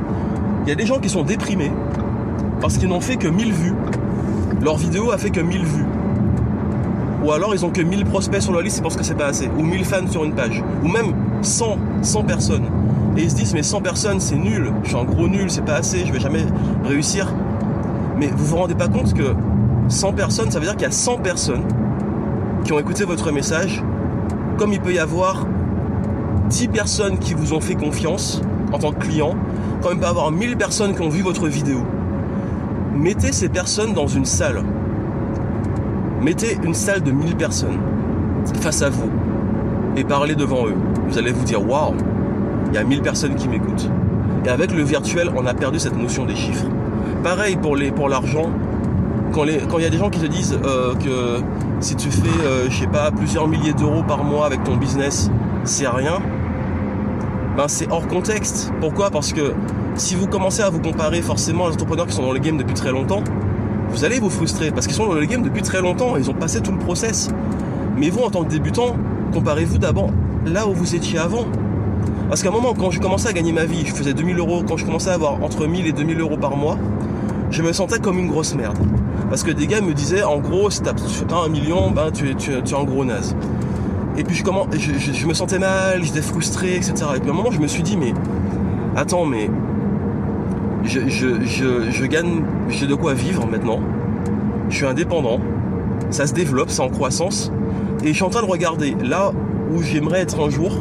il 0.66 0.70
y 0.70 0.72
a 0.72 0.76
des 0.76 0.88
gens 0.88 1.00
qui 1.00 1.10
sont 1.10 1.22
déprimés 1.22 1.72
parce 2.60 2.78
qu'ils 2.78 2.90
n'ont 2.90 3.02
fait 3.02 3.18
que 3.18 3.28
1000 3.28 3.54
vues. 3.54 3.76
Leur 4.64 4.78
vidéo 4.78 5.12
a 5.12 5.18
fait 5.20 5.30
que 5.30 5.40
1000 5.40 5.64
vues. 5.64 5.86
Ou 7.24 7.32
alors 7.32 7.54
ils 7.54 7.64
ont 7.64 7.70
que 7.70 7.82
1000 7.82 8.06
prospects 8.06 8.42
sur 8.42 8.52
leur 8.52 8.62
liste, 8.62 8.78
c'est 8.78 8.82
parce 8.82 8.96
que 8.96 9.04
c'est 9.04 9.16
pas 9.16 9.28
assez, 9.28 9.48
ou 9.60 9.62
1000 9.62 9.86
fans 9.86 10.08
sur 10.08 10.24
une 10.24 10.34
page, 10.34 10.64
ou 10.84 10.88
même 10.88 11.14
100, 11.44 11.78
100 12.02 12.24
personnes. 12.24 12.66
Et 13.16 13.22
ils 13.22 13.30
se 13.30 13.36
disent 13.36 13.54
mais 13.54 13.62
100 13.62 13.82
personnes 13.82 14.20
c'est 14.20 14.36
nul, 14.36 14.74
je 14.84 14.90
suis 14.90 14.98
un 14.98 15.04
gros 15.04 15.28
nul, 15.28 15.52
c'est 15.52 15.64
pas 15.64 15.76
assez, 15.76 16.04
je 16.04 16.12
vais 16.12 16.20
jamais 16.20 16.46
réussir. 16.84 17.32
Mais 18.18 18.28
vous 18.28 18.46
vous 18.46 18.58
rendez 18.58 18.76
pas 18.76 18.88
compte 18.88 19.14
que 19.14 19.36
100 19.88 20.14
personnes, 20.14 20.50
ça 20.50 20.58
veut 20.58 20.66
dire 20.66 20.76
qu'il 20.76 20.84
y 20.84 20.90
a 20.90 20.92
100 20.92 21.18
personnes 21.18 21.64
qui 22.64 22.74
ont 22.74 22.80
écouté 22.80 23.04
votre 23.06 23.32
message, 23.32 23.84
comme 24.58 24.74
il 24.74 24.82
peut 24.82 24.94
y 24.94 25.00
avoir 25.00 25.46
10 26.50 26.70
personnes 26.70 27.20
qui 27.20 27.36
vous 27.36 27.54
ont 27.54 27.62
fait 27.62 27.76
confiance 27.76 28.42
en 28.76 28.78
tant 28.78 28.92
que 28.92 29.00
client, 29.00 29.36
il 29.90 29.98
peut 29.98 30.04
y 30.04 30.06
avoir 30.06 30.32
1000 30.32 30.58
personnes 30.58 30.94
qui 30.94 31.02
ont 31.02 31.08
vu 31.08 31.22
votre 31.22 31.48
vidéo. 31.48 31.78
Mettez 32.94 33.32
ces 33.32 33.48
personnes 33.48 33.94
dans 33.94 34.08
une 34.08 34.26
salle. 34.26 34.64
Mettez 36.22 36.58
une 36.62 36.74
salle 36.74 37.02
de 37.02 37.12
1000 37.12 37.38
personnes 37.38 37.80
face 38.60 38.82
à 38.82 38.90
vous 38.90 39.10
et 39.96 40.04
parlez 40.04 40.36
devant 40.36 40.68
eux. 40.68 40.76
Vous 41.08 41.18
allez 41.18 41.32
vous 41.32 41.46
dire 41.46 41.66
waouh, 41.66 41.94
il 42.68 42.76
y 42.76 42.78
a 42.78 42.84
1000 42.84 43.02
personnes 43.02 43.36
qui 43.36 43.48
m'écoutent. 43.48 43.90
Et 44.46 44.50
avec 44.50 44.74
le 44.74 44.84
virtuel, 44.84 45.30
on 45.38 45.46
a 45.46 45.54
perdu 45.54 45.80
cette 45.80 45.98
notion 45.98 46.26
des 46.26 46.36
chiffres. 46.36 46.66
Pareil 47.24 47.56
pour 47.56 48.10
l'argent. 48.10 48.52
Quand 49.32 49.46
il 49.46 49.84
y 49.84 49.86
a 49.86 49.90
des 49.90 49.98
gens 49.98 50.10
qui 50.10 50.20
te 50.20 50.28
disent 50.28 50.60
euh, 50.66 50.96
que 50.96 51.42
si 51.80 51.96
tu 51.96 52.10
fais, 52.10 52.46
euh, 52.46 52.70
je 52.70 52.78
sais 52.78 52.88
pas, 52.88 53.12
plusieurs 53.12 53.48
milliers 53.48 53.74
d'euros 53.74 54.04
par 54.04 54.24
mois 54.24 54.46
avec 54.46 54.64
ton 54.64 54.76
business, 54.76 55.30
c'est 55.64 55.88
rien. 55.88 56.20
Ben 57.58 57.68
c'est 57.68 57.90
hors 57.90 58.08
contexte. 58.08 58.72
Pourquoi? 58.82 59.10
Parce 59.12 59.32
que 59.32 59.54
si 59.96 60.16
vous 60.16 60.28
commencez 60.28 60.62
à 60.62 60.70
vous 60.70 60.82
comparer 60.82 61.22
forcément 61.22 61.66
aux 61.66 61.72
entrepreneurs 61.72 62.08
qui 62.08 62.14
sont 62.14 62.24
dans 62.24 62.34
le 62.34 62.40
game 62.40 62.58
depuis 62.58 62.74
très 62.74 62.92
longtemps, 62.92 63.24
vous 63.90 64.04
allez 64.04 64.20
vous 64.20 64.30
frustrer 64.30 64.72
parce 64.72 64.88
qu'ils 64.88 64.96
sont 64.96 65.08
dans 65.08 65.14
le 65.14 65.26
game 65.26 65.42
depuis 65.42 65.62
très 65.62 65.82
longtemps, 65.82 66.18
ils 66.18 66.30
ont 66.30 66.34
passé 66.34 66.60
tout 66.62 66.72
le 66.72 66.80
process. 66.80 67.30
Mais 67.98 68.10
vous, 68.10 68.22
en 68.22 68.30
tant 68.30 68.44
que 68.44 68.50
débutant, 68.50 68.98
comparez-vous 69.34 69.78
d'abord 69.78 70.10
là 70.46 70.68
où 70.68 70.74
vous 70.74 70.96
étiez 70.96 71.18
avant. 71.18 71.46
Parce 72.28 72.44
qu'à 72.44 72.50
un 72.50 72.52
moment, 72.52 72.74
quand 72.74 72.92
je 72.92 73.00
commençais 73.00 73.30
à 73.30 73.34
gagner 73.34 73.54
ma 73.54 73.66
vie, 73.66 73.86
je 73.86 73.94
faisais 73.94 74.14
2000 74.14 74.38
euros, 74.40 74.64
quand 74.68 74.76
je 74.76 74.86
commençais 74.86 75.12
à 75.12 75.14
avoir 75.14 75.42
entre 75.42 75.66
1000 75.66 75.88
et 75.88 75.92
2000 75.94 76.20
euros 76.20 76.38
par 76.38 76.58
mois, 76.58 76.78
je 77.52 77.62
me 77.62 77.72
sentais 77.72 78.00
comme 78.00 78.20
une 78.20 78.28
grosse 78.28 78.54
merde. 78.56 78.78
Parce 79.30 79.44
que 79.44 79.52
des 79.52 79.68
gars 79.68 79.82
me 79.82 79.94
disaient, 79.94 80.24
en 80.24 80.40
gros, 80.40 80.70
si 80.70 80.82
t'as 80.82 80.94
un 81.38 81.50
million, 81.50 81.92
ben, 81.92 82.12
tu, 82.12 82.32
es, 82.32 82.36
tu, 82.36 82.52
es 82.52 82.74
un 82.74 82.84
gros 82.84 83.06
naze. 83.06 83.36
Et 84.18 84.24
puis 84.24 84.36
je, 84.36 84.44
comment, 84.44 84.68
je, 84.72 85.28
me 85.28 85.34
sentais 85.34 85.60
mal, 85.60 86.04
j'étais 86.04 86.22
frustré, 86.22 86.76
etc. 86.76 86.94
Et 87.16 87.20
puis 87.20 87.30
à 87.30 87.34
un 87.34 87.36
moment, 87.36 87.52
je 87.52 87.60
me 87.60 87.68
suis 87.68 87.84
dit, 87.84 87.98
mais 87.98 88.14
attends, 88.96 89.26
mais 89.26 89.50
je, 90.84 91.08
je 91.10 92.06
gagne, 92.06 92.44
j'ai 92.70 92.88
de 92.88 92.96
quoi 92.96 93.14
vivre 93.14 93.46
maintenant. 93.46 93.80
Je 94.70 94.78
suis 94.78 94.86
indépendant, 94.86 95.40
ça 96.10 96.28
se 96.28 96.34
développe, 96.34 96.70
c'est 96.70 96.82
en 96.82 96.90
croissance. 96.90 97.52
Et 98.04 98.10
je 98.10 98.14
suis 98.14 98.24
en 98.24 98.30
train 98.30 98.42
de 98.42 98.50
regarder 98.50 98.96
là 99.04 99.32
où 99.72 99.82
j'aimerais 99.82 100.22
être 100.22 100.46
un 100.46 100.50
jour 100.50 100.78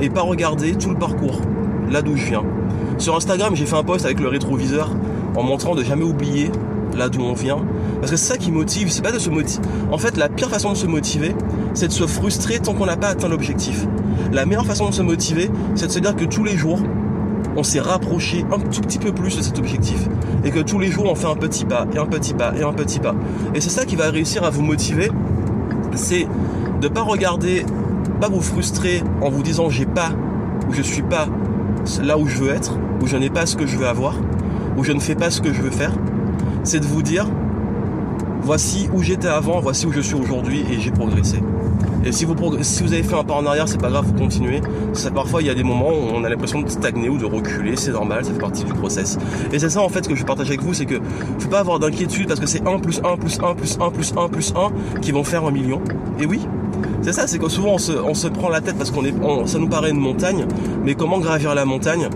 et 0.00 0.10
pas 0.10 0.22
regarder 0.22 0.74
tout 0.74 0.90
le 0.90 0.96
parcours, 0.96 1.40
là 1.90 2.02
d'où 2.02 2.16
je 2.16 2.26
viens. 2.26 2.44
Sur 2.98 3.16
Instagram, 3.16 3.54
j'ai 3.54 3.66
fait 3.66 3.76
un 3.76 3.82
post 3.82 4.04
avec 4.04 4.20
le 4.20 4.28
rétroviseur 4.28 4.90
en 5.36 5.42
montrant 5.42 5.74
de 5.74 5.82
jamais 5.82 6.04
oublier 6.04 6.50
là 6.96 7.08
d'où 7.08 7.22
on 7.22 7.34
vient. 7.34 7.58
Parce 8.00 8.10
que 8.10 8.16
c'est 8.16 8.26
ça 8.26 8.36
qui 8.36 8.50
motive, 8.50 8.90
c'est 8.90 9.02
pas 9.02 9.12
de 9.12 9.18
se 9.18 9.30
motiver. 9.30 9.62
En 9.90 9.98
fait, 9.98 10.16
la 10.16 10.28
pire 10.28 10.48
façon 10.48 10.72
de 10.72 10.76
se 10.76 10.86
motiver, 10.86 11.34
c'est 11.74 11.88
de 11.88 11.92
se 11.92 12.06
frustrer 12.06 12.58
tant 12.58 12.74
qu'on 12.74 12.86
n'a 12.86 12.96
pas 12.96 13.08
atteint 13.08 13.28
l'objectif. 13.28 13.86
La 14.32 14.46
meilleure 14.46 14.66
façon 14.66 14.88
de 14.88 14.94
se 14.94 15.02
motiver, 15.02 15.50
c'est 15.74 15.86
de 15.86 15.92
se 15.92 15.98
dire 15.98 16.14
que 16.14 16.24
tous 16.24 16.44
les 16.44 16.56
jours, 16.56 16.80
on 17.56 17.62
s'est 17.62 17.80
rapproché 17.80 18.44
un 18.52 18.58
tout 18.58 18.82
petit 18.82 18.98
peu 18.98 19.12
plus 19.12 19.36
de 19.36 19.42
cet 19.42 19.58
objectif. 19.58 20.08
Et 20.44 20.50
que 20.50 20.60
tous 20.60 20.78
les 20.78 20.90
jours, 20.90 21.06
on 21.06 21.14
fait 21.14 21.26
un 21.26 21.36
petit 21.36 21.64
pas, 21.64 21.86
et 21.94 21.98
un 21.98 22.06
petit 22.06 22.34
pas, 22.34 22.52
et 22.56 22.62
un 22.62 22.72
petit 22.72 22.98
pas. 22.98 23.14
Et 23.54 23.60
c'est 23.60 23.70
ça 23.70 23.84
qui 23.84 23.96
va 23.96 24.10
réussir 24.10 24.44
à 24.44 24.50
vous 24.50 24.62
motiver, 24.62 25.10
c'est 25.94 26.26
de 26.80 26.88
pas 26.88 27.02
regarder 27.02 27.64
pas 28.20 28.28
vous 28.28 28.40
frustrer 28.40 29.02
en 29.20 29.30
vous 29.30 29.42
disant 29.42 29.68
j'ai 29.68 29.86
pas 29.86 30.10
ou 30.68 30.72
je 30.72 30.82
suis 30.82 31.02
pas 31.02 31.28
là 32.02 32.18
où 32.18 32.26
je 32.26 32.38
veux 32.38 32.50
être, 32.50 32.76
ou 33.02 33.06
je 33.06 33.16
n'ai 33.16 33.30
pas 33.30 33.46
ce 33.46 33.56
que 33.56 33.66
je 33.66 33.76
veux 33.76 33.86
avoir, 33.86 34.14
ou 34.76 34.84
je 34.84 34.92
ne 34.92 35.00
fais 35.00 35.14
pas 35.14 35.30
ce 35.30 35.40
que 35.40 35.52
je 35.52 35.62
veux 35.62 35.70
faire. 35.70 35.92
C'est 36.64 36.80
de 36.80 36.84
vous 36.84 37.02
dire 37.02 37.28
voici 38.46 38.88
où 38.94 39.02
j'étais 39.02 39.26
avant, 39.26 39.58
voici 39.58 39.86
où 39.86 39.92
je 39.92 40.00
suis 40.00 40.14
aujourd'hui 40.14 40.64
et 40.70 40.78
j'ai 40.78 40.92
progressé. 40.92 41.42
Et 42.04 42.12
si 42.12 42.24
vous, 42.24 42.34
avez 42.92 43.02
fait 43.02 43.16
un 43.16 43.24
pas 43.24 43.34
en 43.34 43.44
arrière, 43.44 43.66
c'est 43.66 43.80
pas 43.80 43.90
grave, 43.90 44.06
vous 44.06 44.14
continuez. 44.14 44.60
Parfois, 45.12 45.42
il 45.42 45.48
y 45.48 45.50
a 45.50 45.54
des 45.54 45.64
moments 45.64 45.90
où 45.90 46.14
on 46.14 46.22
a 46.22 46.28
l'impression 46.28 46.60
de 46.60 46.68
stagner 46.68 47.08
ou 47.08 47.18
de 47.18 47.24
reculer, 47.24 47.74
c'est 47.74 47.90
normal, 47.90 48.24
ça 48.24 48.32
fait 48.32 48.38
partie 48.38 48.62
du 48.62 48.72
process. 48.72 49.18
Et 49.52 49.58
c'est 49.58 49.68
ça, 49.68 49.82
en 49.82 49.88
fait, 49.88 50.06
que 50.06 50.14
je 50.14 50.24
partage 50.24 50.46
avec 50.46 50.62
vous, 50.62 50.74
c'est 50.74 50.86
que 50.86 51.00
faut 51.40 51.48
pas 51.48 51.58
avoir 51.58 51.80
d'inquiétude 51.80 52.28
parce 52.28 52.38
que 52.38 52.46
c'est 52.46 52.64
1 52.64 52.78
plus 52.78 53.00
1 53.02 53.16
plus 53.16 53.40
1 53.42 53.54
plus 53.56 53.78
1 53.80 53.90
plus 53.90 54.14
1 54.16 54.28
plus 54.28 54.54
1 54.54 55.00
qui 55.00 55.10
vont 55.10 55.24
faire 55.24 55.44
un 55.44 55.50
million. 55.50 55.80
Et 56.20 56.26
oui, 56.26 56.46
c'est 57.02 57.12
ça, 57.12 57.26
c'est 57.26 57.40
que 57.40 57.48
souvent 57.48 57.74
on 57.74 57.78
se, 58.14 58.28
prend 58.28 58.48
la 58.48 58.60
tête 58.60 58.78
parce 58.78 58.92
qu'on 58.92 59.04
est, 59.04 59.14
ça 59.46 59.58
nous 59.58 59.68
paraît 59.68 59.90
une 59.90 59.98
montagne, 59.98 60.46
mais 60.84 60.94
comment 60.94 61.18
gravir 61.18 61.52
la 61.56 61.64
montagne? 61.64 62.08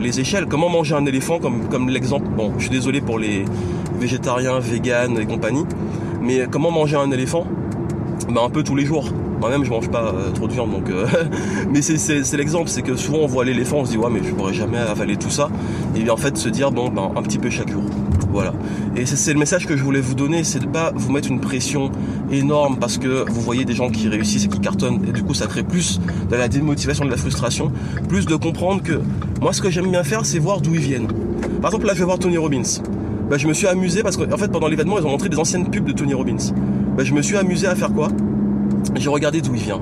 Les 0.00 0.18
échelles, 0.18 0.46
comment 0.46 0.68
manger 0.68 0.96
un 0.96 1.06
éléphant 1.06 1.38
comme 1.38 1.88
l'exemple, 1.88 2.26
bon, 2.36 2.52
je 2.56 2.62
suis 2.62 2.70
désolé 2.70 3.00
pour 3.00 3.20
les 3.20 3.44
végétariens, 3.98 4.58
véganes 4.58 5.18
et 5.18 5.26
compagnie, 5.26 5.64
mais 6.22 6.46
comment 6.50 6.70
manger 6.70 6.96
un 6.96 7.10
éléphant? 7.10 7.46
Ben, 8.28 8.42
un 8.42 8.50
peu 8.50 8.62
tous 8.62 8.76
les 8.76 8.84
jours. 8.84 9.10
Moi-même, 9.40 9.64
je 9.64 9.70
mange 9.70 9.88
pas 9.88 10.12
euh, 10.12 10.30
trop 10.32 10.48
de 10.48 10.52
viande, 10.52 10.72
donc. 10.72 10.90
Euh, 10.90 11.06
mais 11.70 11.80
c'est 11.80 12.36
l'exemple, 12.36 12.68
c'est 12.68 12.82
que 12.82 12.96
souvent 12.96 13.18
on 13.18 13.26
voit 13.26 13.44
l'éléphant, 13.44 13.78
on 13.78 13.84
se 13.84 13.92
dit 13.92 13.96
ouais, 13.96 14.10
mais 14.10 14.20
je 14.22 14.34
pourrais 14.34 14.52
jamais 14.52 14.78
avaler 14.78 15.16
tout 15.16 15.30
ça. 15.30 15.48
Et 15.94 16.02
bien 16.02 16.12
en 16.12 16.16
fait, 16.16 16.36
se 16.36 16.48
dire 16.48 16.72
bon, 16.72 16.88
ben 16.88 17.12
un 17.14 17.22
petit 17.22 17.38
peu 17.38 17.48
chaque 17.48 17.70
jour. 17.70 17.84
Voilà. 18.30 18.52
Et 18.96 19.06
c'est 19.06 19.32
le 19.32 19.38
message 19.38 19.66
que 19.66 19.76
je 19.76 19.82
voulais 19.82 20.00
vous 20.00 20.14
donner, 20.14 20.44
c'est 20.44 20.58
de 20.58 20.66
pas 20.66 20.92
vous 20.94 21.12
mettre 21.12 21.30
une 21.30 21.40
pression 21.40 21.90
énorme 22.30 22.78
parce 22.78 22.98
que 22.98 23.24
vous 23.30 23.40
voyez 23.40 23.64
des 23.64 23.74
gens 23.74 23.88
qui 23.90 24.08
réussissent 24.08 24.44
et 24.44 24.48
qui 24.48 24.60
cartonnent, 24.60 25.02
et 25.08 25.12
du 25.12 25.22
coup 25.22 25.34
ça 25.34 25.46
crée 25.46 25.62
plus 25.62 26.00
de 26.28 26.36
la 26.36 26.48
démotivation, 26.48 27.04
de 27.04 27.10
la 27.10 27.16
frustration, 27.16 27.72
plus 28.08 28.26
de 28.26 28.36
comprendre 28.36 28.82
que 28.82 29.00
moi 29.40 29.52
ce 29.52 29.62
que 29.62 29.70
j'aime 29.70 29.90
bien 29.90 30.04
faire, 30.04 30.26
c'est 30.26 30.38
voir 30.38 30.60
d'où 30.60 30.74
ils 30.74 30.80
viennent. 30.80 31.08
Par 31.60 31.70
exemple, 31.70 31.86
là, 31.86 31.94
je 31.94 31.98
vais 32.00 32.04
voir 32.04 32.18
Tony 32.18 32.36
Robbins. 32.36 32.62
Bah, 33.30 33.36
je 33.36 33.46
me 33.46 33.52
suis 33.52 33.66
amusé 33.66 34.02
parce 34.02 34.16
qu'en 34.16 34.36
fait, 34.36 34.48
pendant 34.48 34.68
l'événement, 34.68 34.98
ils 34.98 35.04
ont 35.04 35.10
montré 35.10 35.28
des 35.28 35.38
anciennes 35.38 35.70
pubs 35.70 35.84
de 35.84 35.92
Tony 35.92 36.14
Robbins. 36.14 36.52
Bah, 36.96 37.04
je 37.04 37.12
me 37.12 37.22
suis 37.22 37.36
amusé 37.36 37.66
à 37.66 37.74
faire 37.74 37.92
quoi? 37.92 38.08
J'ai 38.96 39.08
regardé 39.08 39.40
d'où 39.40 39.54
il 39.54 39.62
vient. 39.62 39.80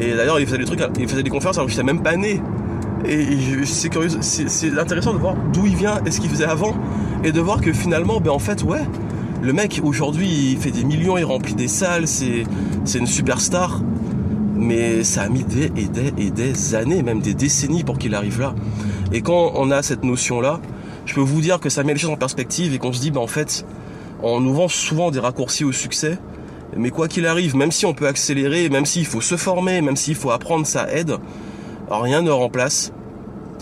Et 0.00 0.12
d'ailleurs, 0.14 0.40
il 0.40 0.46
faisait 0.46 0.58
des 0.58 0.64
trucs, 0.64 0.82
il 0.98 1.08
faisait 1.08 1.22
des 1.22 1.30
conférences 1.30 1.56
alors 1.56 1.68
que 1.68 1.72
je 1.74 1.80
même 1.80 2.02
pas 2.02 2.16
né. 2.16 2.40
Et 3.06 3.64
c'est 3.64 3.90
curieux, 3.90 4.08
c'est 4.20 4.78
intéressant 4.78 5.12
de 5.12 5.18
voir 5.18 5.36
d'où 5.52 5.66
il 5.66 5.76
vient 5.76 6.00
et 6.06 6.10
ce 6.10 6.20
qu'il 6.20 6.30
faisait 6.30 6.46
avant 6.46 6.74
et 7.22 7.32
de 7.32 7.40
voir 7.40 7.60
que 7.60 7.72
finalement, 7.72 8.18
ben 8.20 8.30
en 8.30 8.38
fait, 8.38 8.62
ouais, 8.62 8.80
le 9.42 9.52
mec 9.52 9.80
aujourd'hui 9.84 10.52
il 10.52 10.58
fait 10.58 10.70
des 10.70 10.84
millions, 10.84 11.18
il 11.18 11.24
remplit 11.24 11.54
des 11.54 11.68
salles, 11.68 12.06
c'est 12.06 12.44
une 12.98 13.06
superstar. 13.06 13.82
mais 14.56 15.04
ça 15.04 15.22
a 15.22 15.28
mis 15.28 15.44
des 15.44 15.66
et 15.76 15.88
des 15.88 16.12
et 16.18 16.30
des 16.30 16.74
années, 16.74 17.02
même 17.02 17.20
des 17.20 17.34
décennies 17.34 17.84
pour 17.84 17.98
qu'il 17.98 18.14
arrive 18.14 18.40
là. 18.40 18.54
Et 19.12 19.20
quand 19.20 19.52
on 19.54 19.70
a 19.70 19.82
cette 19.82 20.04
notion-là, 20.04 20.60
je 21.06 21.14
peux 21.14 21.20
vous 21.20 21.40
dire 21.40 21.60
que 21.60 21.68
ça 21.68 21.82
met 21.82 21.92
les 21.92 21.98
choses 21.98 22.10
en 22.10 22.16
perspective 22.16 22.74
et 22.74 22.78
qu'on 22.78 22.92
se 22.92 23.00
dit, 23.00 23.10
bah 23.10 23.20
en 23.20 23.26
fait, 23.26 23.66
on 24.22 24.40
nous 24.40 24.54
vend 24.54 24.68
souvent 24.68 25.10
des 25.10 25.20
raccourcis 25.20 25.64
au 25.64 25.72
succès, 25.72 26.18
mais 26.76 26.90
quoi 26.90 27.08
qu'il 27.08 27.26
arrive, 27.26 27.56
même 27.56 27.72
si 27.72 27.86
on 27.86 27.94
peut 27.94 28.06
accélérer, 28.06 28.68
même 28.68 28.86
s'il 28.86 29.06
faut 29.06 29.20
se 29.20 29.36
former, 29.36 29.80
même 29.80 29.96
s'il 29.96 30.14
faut 30.14 30.30
apprendre, 30.30 30.66
ça 30.66 30.90
aide, 30.92 31.18
rien 31.90 32.22
ne 32.22 32.30
remplace, 32.30 32.92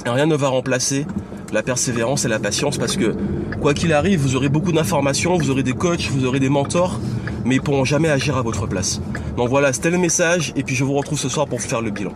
rien 0.06 0.26
ne 0.26 0.36
va 0.36 0.48
remplacer 0.48 1.06
la 1.52 1.62
persévérance 1.62 2.24
et 2.24 2.28
la 2.28 2.38
patience 2.38 2.78
parce 2.78 2.96
que 2.96 3.14
quoi 3.60 3.74
qu'il 3.74 3.92
arrive, 3.92 4.20
vous 4.20 4.36
aurez 4.36 4.48
beaucoup 4.48 4.72
d'informations, 4.72 5.36
vous 5.36 5.50
aurez 5.50 5.62
des 5.62 5.74
coachs, 5.74 6.08
vous 6.10 6.24
aurez 6.24 6.40
des 6.40 6.48
mentors, 6.48 6.98
mais 7.44 7.56
ils 7.56 7.60
pourront 7.60 7.84
jamais 7.84 8.08
agir 8.08 8.36
à 8.38 8.42
votre 8.42 8.66
place. 8.66 9.00
Donc 9.36 9.48
voilà, 9.48 9.72
c'était 9.72 9.90
le 9.90 9.98
message 9.98 10.52
et 10.56 10.62
puis 10.62 10.74
je 10.74 10.84
vous 10.84 10.94
retrouve 10.94 11.18
ce 11.18 11.28
soir 11.28 11.46
pour 11.46 11.60
faire 11.60 11.82
le 11.82 11.90
bilan. 11.90 12.12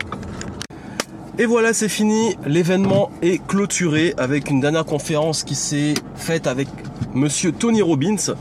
Et 1.39 1.45
voilà, 1.45 1.71
c'est 1.71 1.87
fini. 1.87 2.35
L'événement 2.47 3.11
est 3.21 3.45
clôturé 3.45 4.15
avec 4.17 4.49
une 4.49 4.59
dernière 4.59 4.85
conférence 4.85 5.43
qui 5.43 5.53
s'est 5.53 5.93
faite 6.15 6.47
avec 6.47 6.67
monsieur 7.13 7.51
Tony 7.51 7.83
Robbins. 7.83 8.33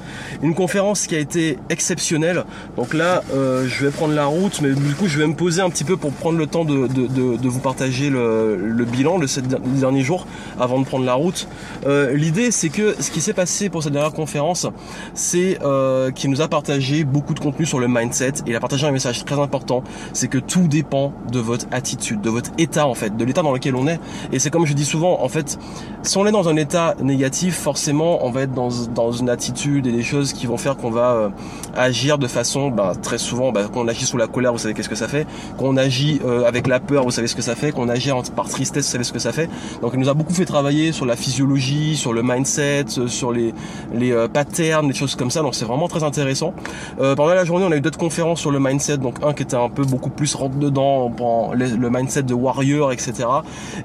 Une 0.43 0.55
conférence 0.55 1.07
qui 1.07 1.15
a 1.15 1.19
été 1.19 1.59
exceptionnelle. 1.69 2.45
Donc 2.77 2.95
là, 2.95 3.23
euh, 3.35 3.67
je 3.69 3.85
vais 3.85 3.91
prendre 3.91 4.15
la 4.15 4.25
route, 4.25 4.63
mais 4.63 4.73
du 4.73 4.95
coup, 4.95 5.09
je 5.09 5.19
vais 5.19 5.27
me 5.27 5.35
poser 5.35 5.61
un 5.61 5.69
petit 5.69 5.85
peu 5.85 5.99
pour 5.99 6.11
prendre 6.13 6.39
le 6.39 6.47
temps 6.47 6.65
de, 6.65 7.49
vous 7.49 7.61
partager 7.61 8.09
le, 8.09 8.85
bilan 8.91 9.19
de 9.19 9.27
ces 9.27 9.43
derniers 9.43 10.03
jours 10.03 10.27
avant 10.59 10.81
de 10.81 10.87
prendre 10.87 11.05
la 11.05 11.15
route. 11.15 11.49
Euh, 11.87 12.15
l'idée, 12.15 12.51
c'est 12.51 12.71
que 12.71 12.95
ce 12.99 13.11
qui 13.11 13.21
s'est 13.21 13.35
passé 13.35 13.69
pour 13.69 13.83
cette 13.83 13.93
dernière 13.93 14.13
conférence, 14.13 14.67
c'est 15.13 15.59
euh, 15.63 16.11
qu'il 16.13 16.31
nous 16.31 16.41
a 16.41 16.49
partagé 16.49 17.05
beaucoup 17.05 17.35
de 17.35 17.41
contenu 17.41 17.67
sur 17.67 17.79
le 17.79 17.89
mindset 17.89 18.29
et 18.47 18.51
il 18.51 18.57
a 18.57 18.61
partagé 18.61 18.87
un 18.87 18.93
message 18.93 19.25
très 19.27 19.39
important, 19.39 19.85
c'est 20.15 20.29
que 20.29 20.39
tout 20.39 20.67
dépend 20.67 21.13
de 21.31 21.41
votre 21.41 21.67
attitude, 21.73 22.23
de 22.23 22.31
votre 22.31 22.51
état 22.57 22.86
en 22.87 22.95
fait, 22.95 23.17
de 23.17 23.25
l'état 23.25 23.43
dans 23.43 23.53
lequel 23.53 23.75
on 23.75 23.87
est. 23.87 24.01
Et 24.33 24.39
c'est 24.39 24.51
comme 24.51 24.67
je 24.67 24.75
dis 24.75 24.85
souvent, 24.85 25.23
en 25.23 25.29
fait, 25.29 25.59
si 26.03 26.19
on 26.19 26.27
est 26.27 26.33
dans 26.33 26.49
un 26.49 26.57
état 26.57 26.95
négatif, 27.01 27.57
forcément, 27.57 28.25
on 28.25 28.31
va 28.31 28.43
être 28.43 28.55
dans, 28.55 29.13
une 29.13 29.31
attitude 29.31 29.87
et 29.87 29.93
des 29.93 30.03
choses 30.03 30.33
qui 30.33 30.47
vont 30.47 30.57
faire 30.57 30.77
qu'on 30.77 30.91
va 30.91 31.13
euh, 31.13 31.29
agir 31.75 32.19
de 32.19 32.27
façon, 32.27 32.71
bah, 32.71 32.93
très 33.01 33.19
souvent, 33.19 33.53
bah, 33.53 33.63
quand 33.73 33.81
on 33.81 33.89
agit 33.89 34.05
sous 34.05 34.17
la 34.17 34.27
colère, 34.27 34.53
vous 34.53 34.59
savez 34.59 34.75
qu'est-ce 34.75 34.89
que 34.89 34.95
ça 34.95 35.09
fait. 35.09 35.27
Quand 35.59 35.65
on 35.65 35.77
agit 35.77 36.21
euh, 36.25 36.45
avec 36.45 36.67
la 36.67 36.81
peur, 36.81 37.05
vous 37.05 37.11
savez 37.11 37.27
ce 37.27 37.35
que 37.35 37.43
ça 37.43 37.55
fait. 37.55 37.73
Quand 37.73 37.83
on 37.83 37.89
agit 37.89 38.11
par 38.35 38.49
tristesse, 38.49 38.87
vous 38.87 38.93
savez 38.93 39.05
ce 39.05 39.13
que 39.13 39.19
ça 39.19 39.33
fait. 39.33 39.49
Donc, 39.81 39.93
il 39.95 40.01
nous 40.01 40.09
a 40.09 40.15
beaucoup 40.15 40.35
fait 40.35 40.45
travailler 40.45 40.93
sur 40.93 41.07
la 41.07 41.17
physiologie, 41.17 41.97
sur 41.97 42.13
le 42.13 42.23
mindset, 42.23 42.85
euh, 42.99 43.09
sur 43.09 43.33
les, 43.33 43.55
les 43.95 44.15
patterns, 44.33 44.89
des 44.89 44.95
choses 44.95 45.15
comme 45.15 45.31
ça. 45.31 45.43
Donc, 45.43 45.55
c'est 45.55 45.65
vraiment 45.65 45.89
très 45.89 46.05
intéressant. 46.05 46.55
pendant 46.99 47.29
la 47.29 47.45
journée, 47.45 47.65
on 47.67 47.73
a 47.73 47.77
eu 47.77 47.81
d'autres 47.81 47.99
conférences 47.99 48.41
sur 48.41 48.51
le 48.51 48.61
mindset. 48.61 48.99
Donc, 48.99 49.17
un 49.23 49.33
qui 49.33 49.43
était 49.43 49.57
un 49.57 49.69
peu 49.69 49.85
beaucoup 49.85 50.11
plus 50.11 50.35
rentre 50.35 50.57
dedans, 50.57 51.13
le 51.55 51.91
mindset 51.91 52.23
de 52.23 52.35
warrior, 52.35 52.76
etc. 52.93 53.29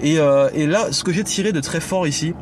Et, 0.02 0.16
et 0.16 0.68
là, 0.68 0.92
ce 0.92 1.04
que 1.04 1.12
j'ai 1.12 1.24
tiré 1.24 1.52
de 1.52 1.60
très 1.60 1.80
fort 1.80 2.08
ici, 2.08 2.34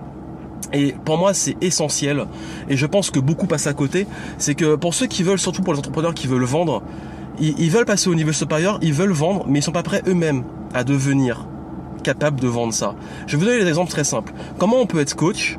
et 0.74 0.94
pour 1.06 1.18
moi, 1.18 1.34
c'est 1.34 1.56
essentiel. 1.62 2.26
Et 2.70 2.78
je 2.78 2.86
pense 2.86 3.12
que 3.12 3.20
beaucoup 3.20 3.48
passent 3.48 3.68
à 3.68 3.74
côté. 3.74 4.08
C'est 4.38 4.56
que 4.56 4.76
pour 4.76 4.94
ceux 4.94 5.08
qui 5.08 5.24
veulent, 5.24 5.40
surtout 5.40 5.62
pour 5.62 5.74
les 5.74 5.80
entrepreneurs 5.80 6.14
qui 6.14 6.28
veulent 6.28 6.44
vendre, 6.44 6.84
ils, 7.40 7.72
veulent 7.72 7.86
passer 7.86 8.10
au 8.10 8.16
niveau 8.16 8.34
supérieur, 8.34 8.80
ils 8.82 8.94
veulent 8.94 9.12
vendre, 9.12 9.46
mais 9.48 9.60
ils 9.60 9.62
sont 9.62 9.72
pas 9.72 9.84
prêts 9.84 10.02
eux-mêmes 10.08 10.44
à 10.74 10.84
devenir 10.84 11.48
capables 12.04 12.40
de 12.40 12.48
vendre 12.48 12.74
ça. 12.74 12.96
Je 13.28 13.34
vais 13.34 13.38
vous 13.38 13.46
donner 13.46 13.64
des 13.64 13.68
exemples 13.68 13.92
très 13.92 14.04
simples. 14.04 14.34
Comment 14.58 14.78
on 14.78 14.86
peut 14.86 15.00
être 15.00 15.16
coach 15.16 15.58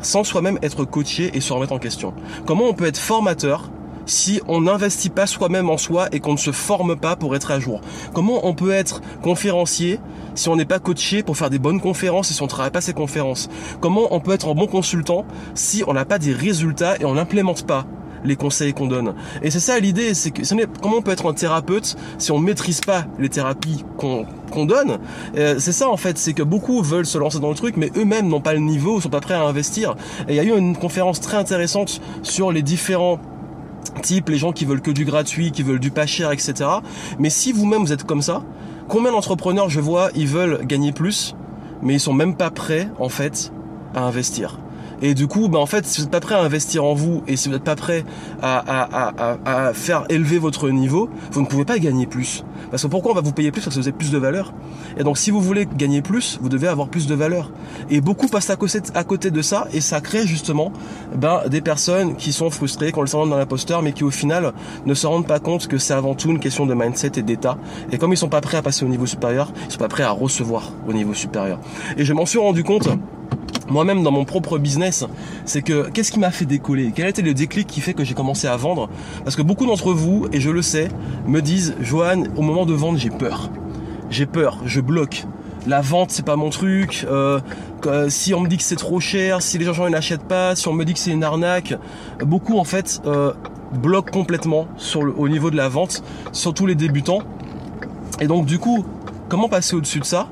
sans 0.00 0.24
soi-même 0.24 0.58
être 0.62 0.84
coaché 0.84 1.30
et 1.34 1.40
se 1.40 1.52
remettre 1.52 1.72
en 1.72 1.78
question? 1.78 2.12
Comment 2.44 2.64
on 2.68 2.74
peut 2.74 2.86
être 2.86 2.98
formateur 2.98 3.70
si 4.06 4.40
on 4.48 4.62
n'investit 4.62 5.10
pas 5.10 5.26
soi-même 5.26 5.70
en 5.70 5.78
soi 5.78 6.08
et 6.12 6.20
qu'on 6.20 6.32
ne 6.32 6.38
se 6.38 6.52
forme 6.52 6.96
pas 6.96 7.16
pour 7.16 7.36
être 7.36 7.50
à 7.50 7.60
jour 7.60 7.80
Comment 8.12 8.46
on 8.46 8.54
peut 8.54 8.72
être 8.72 9.00
conférencier 9.22 10.00
si 10.34 10.48
on 10.48 10.56
n'est 10.56 10.64
pas 10.64 10.78
coaché 10.78 11.22
pour 11.22 11.36
faire 11.36 11.50
des 11.50 11.58
bonnes 11.58 11.80
conférences 11.80 12.30
et 12.30 12.34
si 12.34 12.42
on 12.42 12.46
ne 12.46 12.50
travaille 12.50 12.70
pas 12.70 12.80
ces 12.80 12.94
conférences? 12.94 13.48
Comment 13.80 14.14
on 14.14 14.20
peut 14.20 14.32
être 14.32 14.48
un 14.48 14.54
bon 14.54 14.66
consultant 14.66 15.24
si 15.54 15.84
on 15.86 15.92
n'a 15.92 16.04
pas 16.04 16.18
des 16.18 16.32
résultats 16.32 16.96
et 17.00 17.04
on 17.04 17.14
n'implémente 17.14 17.66
pas 17.66 17.86
les 18.24 18.36
conseils 18.36 18.72
qu'on 18.72 18.86
donne? 18.86 19.14
Et 19.42 19.50
c'est 19.50 19.60
ça 19.60 19.78
l'idée, 19.78 20.14
c'est 20.14 20.30
que 20.30 20.42
comment 20.80 20.98
on 20.98 21.02
peut 21.02 21.10
être 21.10 21.28
un 21.28 21.34
thérapeute 21.34 21.96
si 22.18 22.32
on 22.32 22.38
maîtrise 22.38 22.80
pas 22.80 23.06
les 23.18 23.28
thérapies 23.28 23.84
qu'on 23.98 24.66
donne? 24.66 24.98
Euh, 25.36 25.56
c'est 25.58 25.72
ça 25.72 25.88
en 25.88 25.96
fait, 25.96 26.18
c'est 26.18 26.32
que 26.32 26.42
beaucoup 26.42 26.82
veulent 26.82 27.06
se 27.06 27.18
lancer 27.18 27.40
dans 27.40 27.50
le 27.50 27.56
truc, 27.56 27.76
mais 27.76 27.90
eux-mêmes 27.96 28.28
n'ont 28.28 28.40
pas 28.40 28.54
le 28.54 28.60
niveau, 28.60 29.00
sont 29.00 29.08
pas 29.08 29.20
prêts 29.20 29.34
à 29.34 29.42
investir. 29.42 29.96
Et 30.28 30.32
il 30.32 30.36
y 30.36 30.40
a 30.40 30.44
eu 30.44 30.56
une 30.56 30.76
conférence 30.76 31.20
très 31.20 31.36
intéressante 31.36 32.00
sur 32.22 32.52
les 32.52 32.62
différents 32.62 33.18
types, 34.02 34.28
les 34.28 34.38
gens 34.38 34.52
qui 34.52 34.64
veulent 34.64 34.82
que 34.82 34.90
du 34.90 35.04
gratuit, 35.04 35.52
qui 35.52 35.62
veulent 35.62 35.80
du 35.80 35.90
pas 35.90 36.06
cher, 36.06 36.32
etc. 36.32 36.54
Mais 37.18 37.30
si 37.30 37.52
vous-même 37.52 37.82
vous 37.82 37.92
êtes 37.92 38.04
comme 38.04 38.22
ça, 38.22 38.42
Combien 38.88 39.12
d'entrepreneurs 39.12 39.70
je 39.70 39.80
vois, 39.80 40.10
ils 40.14 40.26
veulent 40.26 40.66
gagner 40.66 40.92
plus, 40.92 41.34
mais 41.82 41.94
ils 41.94 42.00
sont 42.00 42.12
même 42.12 42.36
pas 42.36 42.50
prêts 42.50 42.88
en 42.98 43.08
fait 43.08 43.52
à 43.94 44.04
investir? 44.04 44.58
Et 45.02 45.14
du 45.14 45.26
coup, 45.26 45.48
bah 45.48 45.58
en 45.58 45.66
fait, 45.66 45.84
si 45.84 45.98
vous 45.98 46.04
n'êtes 46.04 46.12
pas 46.12 46.20
prêt 46.20 46.36
à 46.36 46.40
investir 46.40 46.84
en 46.84 46.94
vous 46.94 47.22
et 47.26 47.36
si 47.36 47.48
vous 47.48 47.54
n'êtes 47.54 47.64
pas 47.64 47.76
prêt 47.76 48.04
à, 48.40 48.58
à, 48.58 49.12
à, 49.18 49.66
à, 49.66 49.74
faire 49.74 50.04
élever 50.08 50.38
votre 50.38 50.70
niveau, 50.70 51.10
vous 51.32 51.40
ne 51.42 51.46
pouvez 51.46 51.64
pas 51.64 51.80
gagner 51.80 52.06
plus. 52.06 52.44
Parce 52.70 52.84
que 52.84 52.88
pourquoi 52.88 53.10
on 53.12 53.14
va 53.14 53.20
vous 53.20 53.32
payer 53.32 53.50
plus? 53.50 53.62
Parce 53.62 53.74
que 53.74 53.80
vous 53.80 53.88
avez 53.88 53.96
plus 53.96 54.12
de 54.12 54.18
valeur. 54.18 54.54
Et 54.96 55.02
donc, 55.02 55.18
si 55.18 55.30
vous 55.30 55.40
voulez 55.40 55.66
gagner 55.66 56.02
plus, 56.02 56.38
vous 56.40 56.48
devez 56.48 56.68
avoir 56.68 56.88
plus 56.88 57.08
de 57.08 57.14
valeur. 57.14 57.50
Et 57.90 58.00
beaucoup 58.00 58.28
passent 58.28 58.50
à 58.50 58.56
côté, 58.56 58.78
à 58.94 59.04
côté 59.04 59.30
de 59.30 59.42
ça 59.42 59.66
et 59.72 59.80
ça 59.80 60.00
crée 60.00 60.26
justement 60.26 60.72
ben, 61.16 61.42
des 61.48 61.60
personnes 61.60 62.14
qui 62.16 62.32
sont 62.32 62.50
frustrées, 62.50 62.92
qui 62.92 62.98
ont 62.98 63.02
le 63.02 63.12
dans 63.12 63.36
l'imposteur, 63.36 63.82
mais 63.82 63.92
qui 63.92 64.04
au 64.04 64.10
final 64.10 64.52
ne 64.86 64.94
se 64.94 65.06
rendent 65.06 65.26
pas 65.26 65.38
compte 65.40 65.66
que 65.66 65.78
c'est 65.78 65.94
avant 65.94 66.14
tout 66.14 66.30
une 66.30 66.38
question 66.38 66.64
de 66.64 66.74
mindset 66.74 67.12
et 67.16 67.22
d'état. 67.22 67.58
Et 67.90 67.98
comme 67.98 68.12
ils 68.12 68.16
sont 68.16 68.28
pas 68.28 68.40
prêts 68.40 68.56
à 68.56 68.62
passer 68.62 68.84
au 68.84 68.88
niveau 68.88 69.06
supérieur, 69.06 69.52
ils 69.66 69.72
sont 69.72 69.78
pas 69.78 69.88
prêts 69.88 70.02
à 70.02 70.10
recevoir 70.10 70.72
au 70.88 70.92
niveau 70.92 71.12
supérieur. 71.12 71.58
Et 71.96 72.04
je 72.04 72.12
m'en 72.12 72.24
suis 72.24 72.38
rendu 72.38 72.64
compte 72.64 72.88
moi-même 73.68 74.02
dans 74.02 74.10
mon 74.10 74.24
propre 74.24 74.58
business, 74.58 75.04
c'est 75.44 75.62
que 75.62 75.88
qu'est-ce 75.90 76.12
qui 76.12 76.18
m'a 76.18 76.30
fait 76.30 76.44
décoller? 76.44 76.92
Quel 76.94 77.06
a 77.06 77.08
été 77.08 77.22
le 77.22 77.34
déclic 77.34 77.66
qui 77.66 77.80
fait 77.80 77.94
que 77.94 78.04
j'ai 78.04 78.14
commencé 78.14 78.46
à 78.46 78.56
vendre? 78.56 78.88
Parce 79.24 79.36
que 79.36 79.42
beaucoup 79.42 79.66
d'entre 79.66 79.92
vous, 79.92 80.26
et 80.32 80.40
je 80.40 80.50
le 80.50 80.62
sais, 80.62 80.88
me 81.26 81.40
disent 81.40 81.74
Johan, 81.80 82.24
au 82.36 82.42
moment 82.42 82.66
de 82.66 82.74
vendre, 82.74 82.98
j'ai 82.98 83.10
peur. 83.10 83.50
J'ai 84.10 84.26
peur, 84.26 84.58
je 84.66 84.80
bloque. 84.80 85.24
La 85.66 85.80
vente, 85.80 86.10
c'est 86.10 86.24
pas 86.24 86.36
mon 86.36 86.50
truc. 86.50 87.06
Euh, 87.08 87.40
si 88.08 88.34
on 88.34 88.40
me 88.40 88.48
dit 88.48 88.56
que 88.56 88.64
c'est 88.64 88.76
trop 88.76 89.00
cher, 89.00 89.42
si 89.42 89.58
les 89.58 89.64
gens 89.64 89.88
n'achètent 89.88 90.24
pas, 90.24 90.56
si 90.56 90.66
on 90.68 90.72
me 90.72 90.84
dit 90.84 90.92
que 90.92 90.98
c'est 90.98 91.12
une 91.12 91.24
arnaque, 91.24 91.74
beaucoup 92.20 92.58
en 92.58 92.64
fait 92.64 93.00
euh, 93.06 93.32
bloquent 93.72 94.10
complètement 94.12 94.66
au 95.16 95.28
niveau 95.28 95.50
de 95.50 95.56
la 95.56 95.68
vente, 95.68 96.02
surtout 96.32 96.66
les 96.66 96.74
débutants. 96.74 97.22
Et 98.20 98.26
donc 98.26 98.44
du 98.44 98.58
coup, 98.58 98.84
comment 99.28 99.48
passer 99.48 99.76
au-dessus 99.76 100.00
de 100.00 100.04
ça? 100.04 100.28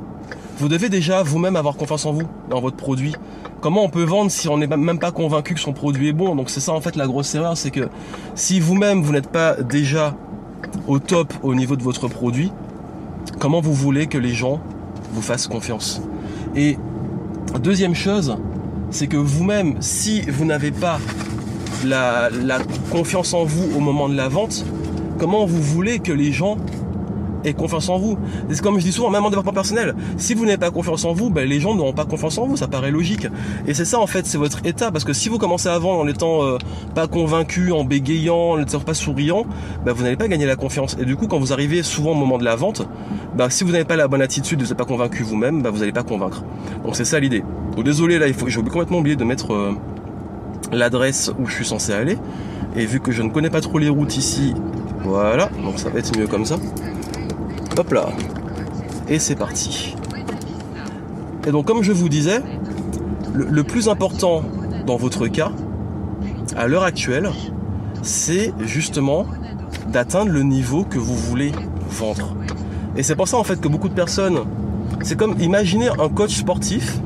Vous 0.61 0.69
devez 0.69 0.91
déjà 0.91 1.23
vous-même 1.23 1.57
avoir 1.57 1.75
confiance 1.77 2.05
en 2.05 2.13
vous, 2.13 2.29
dans 2.51 2.61
votre 2.61 2.77
produit. 2.77 3.17
Comment 3.63 3.83
on 3.83 3.89
peut 3.89 4.05
vendre 4.05 4.31
si 4.31 4.47
on 4.47 4.59
n'est 4.59 4.67
même 4.67 4.99
pas 4.99 5.11
convaincu 5.11 5.55
que 5.55 5.61
son 5.61 5.73
produit 5.73 6.09
est 6.09 6.13
bon? 6.13 6.35
Donc 6.35 6.51
c'est 6.51 6.61
ça 6.61 6.73
en 6.73 6.83
fait 6.83 6.97
la 6.97 7.07
grosse 7.07 7.35
erreur, 7.35 7.57
c'est 7.57 7.71
que 7.71 7.89
si 8.35 8.61
vous-même 8.61 9.03
vous, 9.03 9.11
n'êtes 9.11 9.31
pas 9.31 9.55
déjà 9.55 10.15
au 10.87 10.99
top 10.99 11.33
au 11.43 11.55
niveau 11.55 11.77
de 11.77 11.83
votre 11.83 12.09
produit, 12.09 12.53
comment 13.39 13.63
vous 13.63 13.73
voulez 13.73 14.07
que 14.07 14.19
les 14.19 14.35
gens 14.35 14.61
vous 15.13 15.23
fassent 15.23 15.47
confiance? 15.47 16.03
Et 16.55 16.77
deuxième 17.63 17.95
chose, 17.95 18.37
c'est 18.91 19.07
que 19.07 19.17
vous-même, 19.17 19.77
si 19.81 20.21
vous 20.23 20.45
n'avez 20.45 20.73
pas 20.73 20.99
la, 21.87 22.29
la 22.29 22.59
confiance 22.93 23.33
en 23.33 23.45
vous 23.45 23.75
au 23.75 23.81
moment 23.81 24.11
de 24.11 24.15
la 24.15 24.29
vente, 24.29 24.67
comment 25.19 25.47
vous 25.47 25.63
voulez 25.63 26.01
que 26.01 26.13
les 26.13 26.33
gens 26.33 26.59
et 27.45 27.55
confiance 27.55 27.89
en 27.89 27.99
vous. 27.99 28.19
C'est 28.51 28.61
comme 28.61 28.79
je 28.79 28.85
dis 28.85 28.93
souvent, 28.93 29.11
même 29.11 29.25
en 29.25 29.31
développement 29.31 29.53
personnel, 29.53 29.95
si 30.17 30.35
vous 30.35 30.45
n'avez 30.45 30.59
pas 30.59 30.71
confiance 30.71 31.05
en 31.05 31.13
vous, 31.13 31.31
ben, 31.31 31.49
les 31.49 31.61
gens 31.61 31.75
n'auront 31.75 31.93
pas 31.93 32.05
confiance 32.05 32.39
en 32.39 32.47
vous, 32.47 32.57
ça 32.57 32.69
paraît 32.69 32.91
logique. 32.91 33.27
Et 33.67 33.75
c'est 33.75 33.85
ça 33.85 33.99
en 33.99 34.07
fait, 34.07 34.27
c'est 34.27 34.39
votre 34.39 34.65
état, 34.65 34.91
parce 34.91 35.05
que 35.05 35.13
si 35.13 35.29
vous 35.29 35.39
commencez 35.39 35.69
vendre 35.69 36.01
en 36.01 36.09
étant 36.09 36.43
euh, 36.43 36.59
pas 36.95 37.07
convaincu, 37.07 37.73
en 37.73 37.85
bégayant, 37.85 38.53
en 38.53 38.59
n'étant 38.59 38.81
pas 38.81 38.95
souriant, 38.95 39.45
ben, 39.85 39.93
vous 39.93 40.03
n'allez 40.03 40.17
pas 40.17 40.29
gagner 40.29 40.47
la 40.47 40.57
confiance. 40.57 40.97
Et 41.01 41.05
du 41.05 41.17
coup, 41.17 41.27
quand 41.27 41.39
vous 41.39 41.53
arrivez 41.53 41.83
souvent 41.83 42.13
au 42.13 42.15
moment 42.15 42.39
de 42.39 42.45
la 42.45 42.57
vente, 42.57 42.87
ben, 43.37 43.49
si 43.51 43.65
vous 43.65 43.73
n'avez 43.73 43.85
pas 43.85 43.97
la 43.97 44.09
bonne 44.09 44.23
attitude, 44.23 44.61
vous 44.61 44.69
n'êtes 44.69 44.77
pas 44.77 44.85
convaincu 44.85 45.23
vous-même, 45.23 45.63
ben, 45.63 45.71
vous 45.71 45.79
n'allez 45.79 45.93
pas 45.93 46.03
convaincre. 46.03 46.43
Donc 46.85 46.97
c'est 46.97 47.05
ça 47.05 47.21
l'idée. 47.21 47.45
Donc 47.77 47.85
désolé 47.85 48.19
là, 48.19 48.27
il 48.27 48.35
faut, 48.35 48.49
j'ai 48.49 48.63
complètement 48.63 48.99
oublié 48.99 49.17
de 49.17 49.25
mettre 49.25 49.53
euh, 49.53 49.73
l'adresse 50.73 51.33
où 51.39 51.47
je 51.47 51.55
suis 51.55 51.65
censé 51.65 51.93
aller. 51.93 52.19
Et 52.77 52.87
vu 52.87 53.01
que 53.01 53.13
je 53.13 53.23
ne 53.23 53.31
connais 53.31 53.51
pas 53.51 53.61
trop 53.61 53.79
les 53.79 53.89
routes 53.89 54.17
ici, 54.17 54.55
voilà, 55.03 55.49
donc 55.65 55.79
ça 55.79 55.89
va 55.89 55.99
être 55.99 56.17
mieux 56.17 56.27
comme 56.27 56.45
ça. 56.45 56.57
Hop 57.81 57.93
là. 57.93 58.11
Et 59.09 59.19
c'est 59.19 59.37
parti. 59.37 59.97
Et 61.47 61.51
donc 61.51 61.65
comme 61.65 61.83
je 61.83 61.93
vous 61.93 62.11
disais, 62.11 62.43
le, 63.33 63.65
plus 63.65 63.89
important 63.89 64.45
dans 64.87 64.97
votre 64.99 65.29
cas, 65.29 65.51
à 66.59 66.67
l'heure 66.67 66.83
actuelle, 66.83 67.31
c'est 68.03 68.53
justement 68.61 69.25
d'atteindre 69.89 70.31
le 70.31 70.43
niveau 70.43 70.85
que 70.85 70.99
vous 70.99 71.17
voulez 71.17 71.53
vendre. 71.89 72.37
Et 72.97 73.03
c'est 73.03 73.17
pour 73.17 73.29
ça 73.29 73.39
en 73.39 73.45
fait 73.45 73.59
que 73.59 73.69
beaucoup 73.69 73.89
de 73.89 73.95
personnes, 73.95 74.41
c'est 75.01 75.17
comme 75.17 75.41
imaginer 75.41 75.89
un 75.89 76.11
coach 76.11 76.37
sportif 76.37 76.99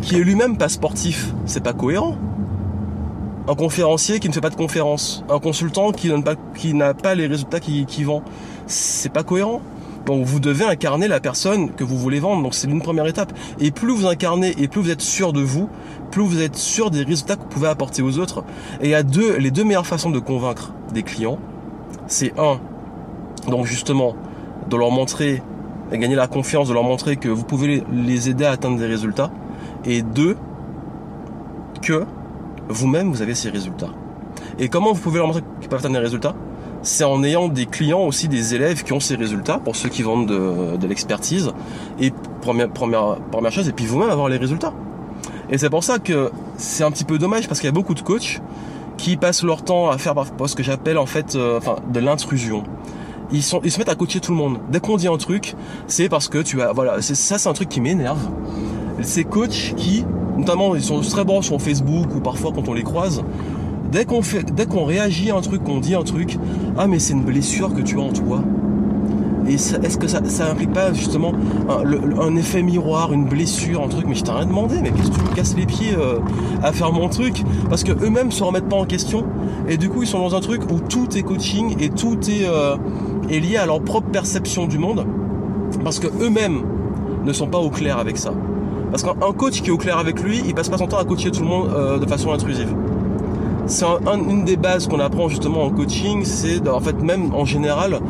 qui 0.00 0.16
est 0.16 0.24
lui-même 0.24 0.56
pas 0.56 0.70
sportif, 0.70 1.34
c'est 1.44 1.62
pas 1.62 1.74
cohérent. 1.74 2.16
Un 3.46 3.54
conférencier 3.54 4.20
qui 4.20 4.30
ne 4.30 4.32
fait 4.32 4.40
pas 4.40 4.48
de 4.48 4.56
conférence, 4.56 5.22
un 5.28 5.38
consultant 5.38 5.92
qui 5.92 6.10
n'a 6.72 6.94
pas, 6.94 7.14
les 7.14 7.26
résultats 7.26 7.60
qu'il 7.60 7.84
qui 7.84 8.04
vend, 8.04 8.22
c'est 8.66 9.12
pas 9.12 9.22
cohérent. 9.22 9.60
Donc 10.08 10.24
vous 10.24 10.40
devez 10.40 10.64
incarner 10.64 11.06
la 11.06 11.20
personne 11.20 11.70
que 11.70 11.84
vous 11.84 11.98
voulez 11.98 12.18
vendre. 12.18 12.42
Donc 12.42 12.54
c'est 12.54 12.66
une 12.66 12.80
première 12.80 13.06
étape. 13.06 13.30
Et 13.60 13.70
plus 13.70 13.92
vous 13.92 14.06
incarnez 14.06 14.54
et 14.58 14.66
plus 14.66 14.80
vous 14.80 14.90
êtes 14.90 15.02
sûr 15.02 15.34
de 15.34 15.42
vous, 15.42 15.68
plus 16.10 16.22
vous 16.22 16.40
êtes 16.40 16.56
sûr 16.56 16.90
des 16.90 17.02
résultats 17.02 17.36
que 17.36 17.42
vous 17.42 17.48
pouvez 17.48 17.68
apporter 17.68 18.00
aux 18.00 18.18
autres. 18.18 18.42
Et 18.80 18.86
il 18.86 18.90
y 18.90 18.94
a 18.94 19.02
deux, 19.02 19.36
les 19.36 19.50
deux 19.50 19.64
meilleures 19.64 19.86
façons 19.86 20.08
de 20.08 20.18
convaincre 20.18 20.72
des 20.94 21.02
clients. 21.02 21.38
C'est 22.06 22.32
un, 22.38 22.58
donc 23.50 23.66
justement, 23.66 24.16
de 24.70 24.76
leur 24.78 24.90
montrer, 24.90 25.42
et 25.92 25.98
gagner 25.98 26.16
la 26.16 26.26
confiance, 26.26 26.68
de 26.68 26.72
leur 26.72 26.84
montrer 26.84 27.16
que 27.16 27.28
vous 27.28 27.44
pouvez 27.44 27.84
les 27.92 28.30
aider 28.30 28.46
à 28.46 28.52
atteindre 28.52 28.78
des 28.78 28.86
résultats. 28.86 29.30
Et 29.84 30.00
deux, 30.00 30.38
que 31.82 32.06
vous-même 32.70 33.10
vous 33.10 33.20
avez 33.20 33.34
ces 33.34 33.50
résultats. 33.50 33.90
Et 34.58 34.70
comment 34.70 34.94
vous 34.94 35.00
pouvez 35.00 35.18
leur 35.18 35.26
montrer 35.26 35.42
qu'ils 35.60 35.68
peuvent 35.68 35.80
atteindre 35.80 35.96
des 35.96 36.00
résultats? 36.00 36.34
C'est 36.82 37.04
en 37.04 37.22
ayant 37.22 37.48
des 37.48 37.66
clients 37.66 38.00
aussi 38.00 38.28
des 38.28 38.54
élèves 38.54 38.82
qui 38.82 38.92
ont 38.92 39.00
ces 39.00 39.16
résultats 39.16 39.58
pour 39.58 39.76
ceux 39.76 39.88
qui 39.88 40.02
vendent 40.02 40.28
de, 40.28 40.86
l'expertise. 40.86 41.52
Et 42.00 42.12
première, 42.40 42.68
première, 42.68 43.16
première 43.30 43.52
chose 43.52 43.68
et 43.68 43.72
puis 43.72 43.86
vous-même 43.86 44.10
avoir 44.10 44.28
les 44.28 44.36
résultats. 44.36 44.72
Et 45.50 45.58
c'est 45.58 45.70
pour 45.70 45.82
ça 45.82 45.98
que 45.98 46.30
c'est 46.56 46.84
un 46.84 46.90
petit 46.90 47.04
peu 47.04 47.18
dommage 47.18 47.48
parce 47.48 47.60
qu'il 47.60 47.66
y 47.68 47.70
a 47.70 47.74
beaucoup 47.74 47.94
de 47.94 48.00
coachs 48.00 48.40
qui 48.96 49.16
passent 49.16 49.42
leur 49.42 49.62
temps 49.62 49.88
à 49.88 49.98
faire 49.98 50.14
ce 50.46 50.54
que 50.54 50.62
j'appelle 50.62 50.98
en 50.98 51.06
fait 51.06 51.36
euh, 51.36 51.58
enfin 51.58 51.76
de 51.92 52.00
l'intrusion. 52.00 52.64
Ils 53.30 53.42
sont 53.42 53.60
ils 53.64 53.70
se 53.70 53.78
mettent 53.78 53.88
à 53.88 53.94
coacher 53.94 54.20
tout 54.20 54.32
le 54.32 54.38
monde. 54.38 54.58
Dès 54.70 54.80
qu'on 54.80 54.96
dit 54.96 55.08
un 55.08 55.16
truc 55.16 55.54
c'est 55.86 56.08
parce 56.08 56.28
que 56.28 56.38
tu 56.38 56.60
as 56.60 56.72
voilà 56.72 57.00
ça 57.00 57.38
c'est 57.38 57.48
un 57.48 57.52
truc 57.52 57.68
qui 57.68 57.80
m'énerve. 57.80 58.18
Ces 59.00 59.24
coachs 59.24 59.74
qui 59.76 60.04
notamment 60.36 60.74
ils 60.74 60.82
sont 60.82 61.00
très 61.00 61.24
bons 61.24 61.42
sur 61.42 61.60
Facebook 61.60 62.14
ou 62.14 62.20
parfois 62.20 62.52
quand 62.54 62.68
on 62.68 62.74
les 62.74 62.82
croise 62.82 63.22
Dès 63.90 64.04
qu'on 64.04 64.84
réagit 64.84 65.30
à 65.30 65.36
un 65.36 65.40
truc, 65.40 65.64
qu'on 65.64 65.80
dit 65.80 65.94
un 65.94 66.02
truc, 66.02 66.38
ah 66.76 66.86
mais 66.86 66.98
c'est 66.98 67.14
une 67.14 67.22
blessure 67.22 67.72
que 67.72 67.80
tu 67.80 67.98
as 67.98 68.02
en 68.02 68.12
toi. 68.12 68.42
Et 69.48 69.54
est-ce 69.54 69.96
que 69.96 70.06
ça, 70.06 70.20
ça 70.26 70.50
implique 70.50 70.74
pas 70.74 70.92
justement 70.92 71.32
un, 72.20 72.36
effet 72.36 72.62
miroir, 72.62 73.14
une 73.14 73.24
blessure, 73.24 73.82
un 73.82 73.88
truc? 73.88 74.04
Mais 74.06 74.14
je 74.14 74.22
t'ai 74.22 74.30
rien 74.30 74.44
demandé, 74.44 74.76
mais 74.82 74.90
qu'est-ce 74.90 75.10
que 75.10 75.16
tu 75.16 75.22
me 75.22 75.34
casses 75.34 75.56
les 75.56 75.64
pieds 75.64 75.94
euh, 75.96 76.18
à 76.62 76.72
faire 76.72 76.92
mon 76.92 77.08
truc? 77.08 77.42
Parce 77.70 77.82
que 77.82 77.92
eux-mêmes 77.92 78.30
se 78.30 78.44
remettent 78.44 78.68
pas 78.68 78.76
en 78.76 78.84
question. 78.84 79.24
Et 79.66 79.78
du 79.78 79.88
coup, 79.88 80.02
ils 80.02 80.08
sont 80.08 80.18
dans 80.18 80.34
un 80.34 80.40
truc 80.40 80.70
où 80.70 80.80
tout 80.80 81.16
est 81.16 81.22
coaching 81.22 81.76
et 81.80 81.88
tout 81.88 82.18
est, 82.28 82.46
euh, 82.46 82.76
lié 83.30 83.56
à 83.56 83.64
leur 83.64 83.80
propre 83.80 84.08
perception 84.10 84.66
du 84.66 84.76
monde. 84.76 85.06
Parce 85.82 85.98
que 85.98 86.08
eux-mêmes 86.22 86.62
ne 87.24 87.32
sont 87.32 87.46
pas 87.46 87.58
au 87.58 87.70
clair 87.70 87.96
avec 87.96 88.18
ça. 88.18 88.34
Parce 88.90 89.02
qu'un 89.02 89.32
coach 89.32 89.62
qui 89.62 89.68
est 89.68 89.72
au 89.72 89.78
clair 89.78 89.96
avec 89.96 90.22
lui, 90.22 90.42
il 90.46 90.54
passe 90.54 90.68
pas 90.68 90.78
son 90.78 90.86
temps 90.86 90.98
à 90.98 91.04
coacher 91.04 91.30
tout 91.30 91.42
le 91.42 91.48
monde 91.48 91.70
euh, 91.74 91.98
de 91.98 92.06
façon 92.06 92.32
intrusive 92.32 92.74
c'est 93.68 93.84
une 93.84 94.44
des 94.44 94.56
bases 94.56 94.86
qu'on 94.88 94.98
apprend 95.00 95.28
justement 95.28 95.64
en 95.64 95.70
coaching, 95.70 96.24
c'est 96.24 96.66
en 96.68 96.80
fait 96.80 97.00
même 97.02 97.34
en 97.34 97.44
général, 97.44 98.00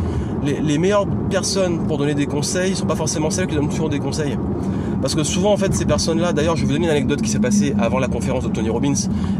les, 0.44 0.78
meilleures 0.78 1.06
personnes 1.30 1.80
pour 1.86 1.98
donner 1.98 2.14
des 2.14 2.26
conseils 2.26 2.76
sont 2.76 2.86
pas 2.86 2.94
forcément 2.94 3.30
celles 3.30 3.48
qui 3.48 3.56
donnent 3.56 3.68
toujours 3.68 3.88
des 3.88 3.98
conseils. 3.98 4.38
Parce 5.00 5.14
que 5.14 5.22
souvent 5.22 5.52
en 5.52 5.56
fait 5.56 5.72
ces 5.74 5.84
personnes-là, 5.84 6.32
d'ailleurs 6.32 6.56
je 6.56 6.62
vais 6.62 6.66
vous 6.66 6.72
donner 6.72 6.86
une 6.86 6.90
anecdote 6.90 7.22
qui 7.22 7.30
s'est 7.30 7.38
passée 7.38 7.74
avant 7.78 7.98
la 7.98 8.08
conférence 8.08 8.44
de 8.44 8.48
Tony 8.48 8.68
Robbins 8.68 8.94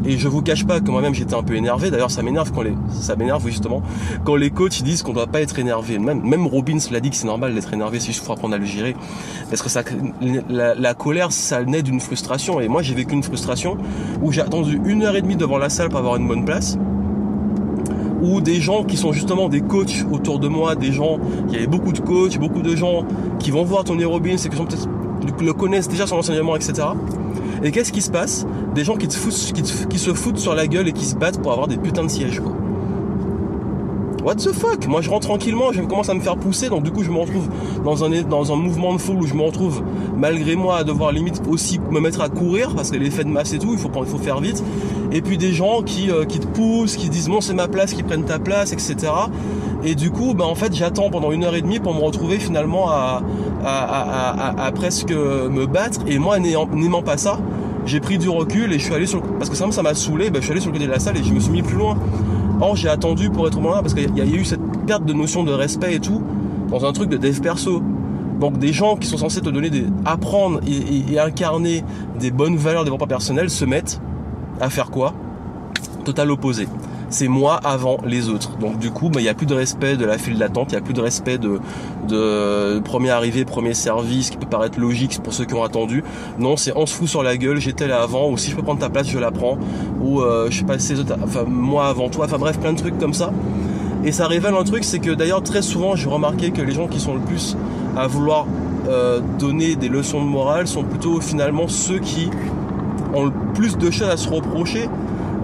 et 0.04 0.16
je 0.16 0.28
vous 0.28 0.42
cache 0.42 0.64
pas 0.64 0.80
que 0.80 0.90
moi-même 0.90 1.14
j'étais 1.14 1.34
un 1.34 1.42
peu 1.42 1.54
énervé. 1.54 1.90
D'ailleurs 1.90 2.10
ça 2.10 2.22
m'énerve 2.22 2.52
quand 2.52 2.62
les 2.62 2.74
ça 2.90 3.16
m'énerve 3.16 3.44
justement 3.46 3.82
quand 4.24 4.36
les 4.36 4.50
coachs 4.50 4.82
disent 4.82 5.02
qu'on 5.02 5.12
doit 5.12 5.26
pas 5.26 5.40
être 5.40 5.58
énervé. 5.58 5.98
Même 5.98 6.22
même 6.22 6.46
Robbins 6.46 6.78
l'a 6.90 7.00
dit 7.00 7.10
que 7.10 7.16
c'est 7.16 7.26
normal 7.26 7.54
d'être 7.54 7.72
énervé 7.72 7.98
si 8.00 8.12
je 8.12 8.20
faut 8.20 8.32
apprendre 8.32 8.54
à 8.54 8.58
le 8.58 8.64
gérer 8.64 8.94
parce 9.50 9.62
que 9.62 9.68
ça 9.68 9.82
la, 10.48 10.74
la 10.74 10.94
colère 10.94 11.32
ça 11.32 11.64
naît 11.64 11.82
d'une 11.82 12.00
frustration 12.00 12.60
et 12.60 12.68
moi 12.68 12.82
j'ai 12.82 12.94
vécu 12.94 13.14
une 13.14 13.22
frustration 13.22 13.78
où 14.22 14.32
j'ai 14.32 14.42
attendu 14.42 14.80
une 14.84 15.02
heure 15.02 15.16
et 15.16 15.22
demie 15.22 15.36
devant 15.36 15.58
la 15.58 15.68
salle 15.68 15.88
pour 15.88 15.98
avoir 15.98 16.16
une 16.16 16.28
bonne 16.28 16.44
place 16.44 16.78
ou 18.22 18.40
des 18.40 18.60
gens 18.60 18.84
qui 18.84 18.96
sont 18.96 19.12
justement 19.12 19.48
des 19.48 19.60
coachs 19.60 20.04
autour 20.10 20.38
de 20.38 20.48
moi, 20.48 20.74
des 20.74 20.92
gens, 20.92 21.18
il 21.48 21.54
y 21.54 21.56
avait 21.56 21.66
beaucoup 21.66 21.92
de 21.92 22.00
coachs, 22.00 22.38
beaucoup 22.38 22.62
de 22.62 22.74
gens 22.74 23.04
qui 23.38 23.50
vont 23.50 23.62
voir 23.64 23.84
Tony 23.84 24.04
Robbins 24.04 24.36
et 24.36 24.48
qui 24.48 24.56
sont 24.56 24.64
peut-être 24.64 24.88
le 25.40 25.52
connaissent 25.52 25.88
déjà 25.88 26.06
son 26.06 26.16
enseignement, 26.16 26.56
etc. 26.56 26.88
Et 27.62 27.70
qu'est-ce 27.70 27.92
qui 27.92 28.02
se 28.02 28.10
passe? 28.10 28.46
Des 28.74 28.84
gens 28.84 28.96
qui, 28.96 29.08
qui, 29.08 29.98
se 29.98 30.14
foutent 30.14 30.38
sur 30.38 30.54
la 30.54 30.66
gueule 30.66 30.88
et 30.88 30.92
qui 30.92 31.04
se 31.04 31.16
battent 31.16 31.42
pour 31.42 31.52
avoir 31.52 31.66
des 31.68 31.76
putains 31.76 32.04
de 32.04 32.08
sièges, 32.10 32.40
quoi. 32.40 32.52
What 34.24 34.34
the 34.36 34.52
fuck? 34.52 34.86
Moi 34.88 35.00
je 35.00 35.08
rentre 35.08 35.28
tranquillement, 35.28 35.72
je 35.72 35.80
commence 35.80 36.08
à 36.08 36.14
me 36.14 36.20
faire 36.20 36.36
pousser, 36.36 36.68
donc 36.68 36.82
du 36.82 36.90
coup 36.90 37.02
je 37.02 37.10
me 37.10 37.18
retrouve 37.18 37.48
dans 37.84 38.04
un, 38.04 38.56
mouvement 38.56 38.92
de 38.92 38.98
foule 38.98 39.18
où 39.18 39.26
je 39.26 39.34
me 39.34 39.42
retrouve 39.42 39.82
malgré 40.16 40.56
moi 40.56 40.78
à 40.78 40.84
devoir 40.84 41.12
limite 41.12 41.40
aussi 41.48 41.78
me 41.90 42.00
mettre 42.00 42.20
à 42.20 42.28
courir 42.28 42.74
parce 42.74 42.90
que 42.90 42.96
l'effet 42.96 43.24
de 43.24 43.30
masse 43.30 43.54
et 43.54 43.58
tout, 43.58 43.72
il 43.72 43.78
faut 43.78 44.18
faire 44.18 44.40
vite. 44.40 44.62
Et 45.12 45.22
puis 45.22 45.38
des 45.38 45.52
gens 45.52 45.82
qui, 45.82 46.10
euh, 46.10 46.24
qui 46.24 46.38
te 46.38 46.46
poussent, 46.46 46.96
qui 46.96 47.08
disent 47.08 47.28
bon 47.28 47.40
c'est 47.40 47.54
ma 47.54 47.68
place, 47.68 47.92
qui 47.92 48.02
prennent 48.02 48.24
ta 48.24 48.38
place, 48.38 48.72
etc. 48.72 48.96
Et 49.84 49.94
du 49.94 50.10
coup, 50.10 50.34
bah, 50.34 50.44
en 50.44 50.54
fait, 50.54 50.74
j'attends 50.74 51.08
pendant 51.08 51.30
une 51.30 51.44
heure 51.44 51.54
et 51.54 51.62
demie 51.62 51.78
pour 51.78 51.94
me 51.94 52.00
retrouver 52.00 52.38
finalement 52.38 52.90
à, 52.90 53.22
à, 53.64 54.72
presque 54.74 55.12
me 55.12 55.66
battre. 55.66 56.00
Et 56.06 56.18
moi, 56.18 56.38
n'aimant 56.38 57.02
pas 57.02 57.16
ça, 57.16 57.38
j'ai 57.86 58.00
pris 58.00 58.18
du 58.18 58.28
recul 58.28 58.72
et 58.72 58.78
je 58.78 58.84
suis 58.84 58.94
allé 58.94 59.06
sur 59.06 59.22
parce 59.22 59.48
que 59.48 59.56
ça 59.56 59.70
ça 59.70 59.82
m'a 59.82 59.94
saoulé, 59.94 60.30
bah, 60.30 60.38
je 60.40 60.44
suis 60.44 60.52
allé 60.52 60.60
sur 60.60 60.70
le 60.70 60.74
côté 60.74 60.86
de 60.86 60.92
la 60.92 60.98
salle 60.98 61.16
et 61.16 61.22
je 61.22 61.32
me 61.32 61.40
suis 61.40 61.52
mis 61.52 61.62
plus 61.62 61.76
loin. 61.76 61.96
Or, 62.60 62.74
j'ai 62.74 62.88
attendu 62.88 63.30
pour 63.30 63.46
être 63.46 63.60
moment 63.60 63.76
là 63.76 63.82
parce 63.82 63.94
qu'il 63.94 64.16
y, 64.16 64.20
a 64.20 64.24
eu 64.24 64.44
cette 64.44 64.60
perte 64.86 65.04
de 65.04 65.12
notion 65.12 65.44
de 65.44 65.52
respect 65.52 65.94
et 65.94 66.00
tout 66.00 66.22
dans 66.68 66.84
un 66.84 66.92
truc 66.92 67.08
de 67.08 67.16
dev 67.16 67.40
perso. 67.40 67.82
Donc 68.40 68.58
des 68.58 68.72
gens 68.72 68.96
qui 68.96 69.06
sont 69.06 69.16
censés 69.16 69.40
te 69.40 69.48
donner 69.48 69.70
des 69.70 69.84
apprendre 70.04 70.60
et, 70.66 71.18
incarner 71.18 71.84
des 72.18 72.30
bonnes 72.30 72.56
valeurs 72.56 72.82
de 72.82 72.86
développement 72.86 73.06
personnel 73.06 73.50
se 73.50 73.64
mettent 73.64 74.00
à 74.60 74.70
faire 74.70 74.90
quoi? 74.90 75.14
Total 76.04 76.30
opposé 76.30 76.68
c'est 77.10 77.28
moi 77.28 77.58
avant 77.64 77.98
les 78.04 78.28
autres. 78.28 78.56
Donc 78.58 78.78
du 78.78 78.90
coup, 78.90 79.08
bah, 79.08 79.20
il 79.20 79.24
n'y 79.24 79.28
a 79.28 79.34
plus 79.34 79.46
de 79.46 79.54
respect 79.54 79.96
de 79.96 80.04
la 80.04 80.18
file 80.18 80.38
d'attente, 80.38 80.72
il 80.72 80.74
n'y 80.74 80.78
a 80.78 80.82
plus 80.82 80.94
de 80.94 81.00
respect 81.00 81.38
de, 81.38 82.80
premier 82.80 83.10
arrivé, 83.10 83.44
premier 83.44 83.74
service, 83.74 84.30
qui 84.30 84.36
peut 84.36 84.46
paraître 84.46 84.78
logique 84.78 85.20
pour 85.22 85.32
ceux 85.32 85.44
qui 85.44 85.54
ont 85.54 85.64
attendu. 85.64 86.04
Non, 86.38 86.56
c'est 86.56 86.72
on 86.76 86.86
se 86.86 86.94
fout 86.94 87.08
sur 87.08 87.22
la 87.22 87.36
gueule, 87.36 87.58
j'étais 87.58 87.86
là 87.86 88.02
avant, 88.02 88.30
ou 88.30 88.36
si 88.36 88.50
je 88.50 88.56
peux 88.56 88.62
prendre 88.62 88.80
ta 88.80 88.90
place, 88.90 89.08
je 89.08 89.18
la 89.18 89.30
prends, 89.30 89.58
ou 90.02 90.20
euh, 90.20 90.48
je 90.50 90.58
sais 90.58 90.64
pas, 90.64 90.78
ces 90.78 91.00
autres, 91.00 91.16
enfin 91.22 91.44
moi 91.46 91.86
avant 91.86 92.08
toi, 92.08 92.26
enfin 92.26 92.38
bref, 92.38 92.58
plein 92.58 92.72
de 92.72 92.78
trucs 92.78 92.98
comme 92.98 93.14
ça. 93.14 93.32
Et 94.04 94.12
ça 94.12 94.26
révèle 94.26 94.54
un 94.54 94.64
truc, 94.64 94.84
c'est 94.84 95.00
que 95.00 95.10
d'ailleurs 95.10 95.42
très 95.42 95.62
souvent 95.62 95.96
j'ai 95.96 96.08
remarqué 96.08 96.50
que 96.50 96.62
les 96.62 96.72
gens 96.72 96.86
qui 96.86 97.00
sont 97.00 97.14
le 97.14 97.20
plus 97.20 97.56
à 97.96 98.06
vouloir 98.06 98.46
euh, 98.88 99.20
donner 99.38 99.74
des 99.74 99.88
leçons 99.88 100.22
de 100.22 100.28
morale 100.28 100.68
sont 100.68 100.84
plutôt 100.84 101.20
finalement 101.20 101.66
ceux 101.68 101.98
qui 101.98 102.30
ont 103.14 103.24
le 103.26 103.32
plus 103.54 103.76
de 103.76 103.90
choses 103.90 104.08
à 104.08 104.16
se 104.16 104.28
reprocher 104.28 104.88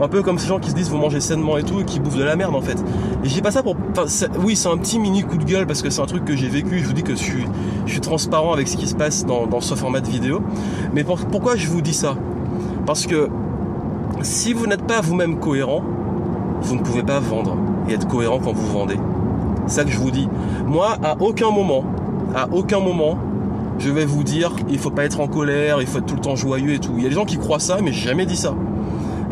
un 0.00 0.08
peu 0.08 0.22
comme 0.22 0.38
ces 0.38 0.48
gens 0.48 0.58
qui 0.58 0.70
se 0.70 0.74
disent 0.74 0.90
vous 0.90 0.96
mangez 0.96 1.20
sainement 1.20 1.56
et 1.56 1.62
tout 1.62 1.80
et 1.80 1.84
qui 1.84 2.00
bouffent 2.00 2.16
de 2.16 2.24
la 2.24 2.36
merde 2.36 2.54
en 2.54 2.60
fait. 2.60 2.82
Et 3.22 3.28
j'ai 3.28 3.42
pas 3.42 3.50
ça 3.50 3.62
pour. 3.62 3.76
oui, 4.40 4.56
c'est 4.56 4.68
un 4.68 4.76
petit 4.76 4.98
mini 4.98 5.22
coup 5.22 5.38
de 5.38 5.44
gueule 5.44 5.66
parce 5.66 5.82
que 5.82 5.90
c'est 5.90 6.00
un 6.00 6.06
truc 6.06 6.24
que 6.24 6.36
j'ai 6.36 6.48
vécu. 6.48 6.78
Je 6.78 6.86
vous 6.86 6.92
dis 6.92 7.02
que 7.02 7.12
je 7.12 7.22
suis, 7.22 7.44
je 7.86 7.92
suis 7.92 8.00
transparent 8.00 8.52
avec 8.52 8.68
ce 8.68 8.76
qui 8.76 8.86
se 8.86 8.94
passe 8.94 9.24
dans, 9.24 9.60
ce 9.60 9.74
format 9.74 10.00
de 10.00 10.08
vidéo. 10.08 10.42
Mais 10.92 11.04
pourquoi 11.04 11.56
je 11.56 11.68
vous 11.68 11.80
dis 11.80 11.94
ça? 11.94 12.16
Parce 12.86 13.06
que 13.06 13.28
si 14.22 14.52
vous 14.52 14.66
n'êtes 14.66 14.86
pas 14.86 15.00
vous-même 15.00 15.38
cohérent, 15.38 15.82
vous 16.60 16.76
ne 16.76 16.82
pouvez 16.82 17.02
pas 17.02 17.20
vendre 17.20 17.56
et 17.88 17.94
être 17.94 18.08
cohérent 18.08 18.40
quand 18.42 18.52
vous 18.52 18.66
vendez. 18.66 18.98
C'est 19.66 19.76
ça 19.76 19.84
que 19.84 19.90
je 19.90 19.98
vous 19.98 20.10
dis. 20.10 20.28
Moi, 20.66 20.96
à 21.02 21.16
aucun 21.20 21.50
moment, 21.50 21.84
à 22.34 22.48
aucun 22.52 22.80
moment, 22.80 23.18
je 23.78 23.90
vais 23.90 24.04
vous 24.04 24.24
dire 24.24 24.52
il 24.68 24.78
faut 24.78 24.90
pas 24.90 25.04
être 25.04 25.20
en 25.20 25.28
colère, 25.28 25.80
il 25.80 25.86
faut 25.86 25.98
être 25.98 26.06
tout 26.06 26.14
le 26.14 26.20
temps 26.20 26.36
joyeux 26.36 26.74
et 26.74 26.78
tout. 26.78 26.94
Il 26.96 27.02
y 27.02 27.06
a 27.06 27.08
des 27.08 27.14
gens 27.14 27.24
qui 27.24 27.38
croient 27.38 27.60
ça, 27.60 27.78
mais 27.82 27.92
j'ai 27.92 28.08
jamais 28.08 28.26
dit 28.26 28.36
ça. 28.36 28.54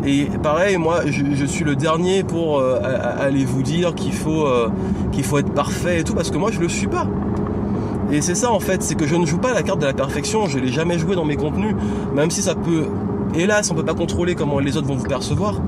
Et 0.05 0.25
pareil, 0.41 0.77
moi, 0.77 1.01
je, 1.05 1.45
suis 1.45 1.63
le 1.63 1.75
dernier 1.77 2.23
pour 2.23 2.59
euh, 2.59 2.77
aller 3.19 3.45
vous 3.45 3.63
dire 3.63 3.95
qu'il 3.95 4.11
faut, 4.11 4.45
euh, 4.45 4.69
qu'il 5.13 5.23
faut 5.23 5.37
être 5.37 5.53
parfait 5.53 6.01
et 6.01 6.03
tout, 6.03 6.13
parce 6.13 6.29
que 6.29 6.37
moi, 6.37 6.51
je 6.51 6.59
le 6.59 6.67
suis 6.67 6.87
pas. 6.87 7.07
Et 8.11 8.21
c'est 8.21 8.35
ça 8.35 8.51
en 8.51 8.59
fait, 8.59 8.83
c'est 8.83 8.95
que 8.95 9.07
je 9.07 9.15
ne 9.15 9.25
joue 9.25 9.39
pas 9.39 9.53
la 9.53 9.63
carte 9.63 9.79
de 9.79 9.85
la 9.85 9.93
perfection, 9.93 10.47
je 10.47 10.59
l'ai 10.59 10.67
jamais 10.67 10.99
joué 10.99 11.15
dans 11.15 11.25
mes 11.25 11.37
contenus, 11.37 11.73
même 12.13 12.29
si 12.29 12.41
ça 12.41 12.53
peut, 12.53 12.85
hélas, 13.33 13.71
on 13.71 13.75
peut 13.75 13.85
pas 13.85 13.95
contrôler 13.95 14.35
comment 14.35 14.59
les 14.59 14.77
autres 14.77 14.87
vont 14.87 14.95
vous 14.95 15.07
percevoir, 15.07 15.61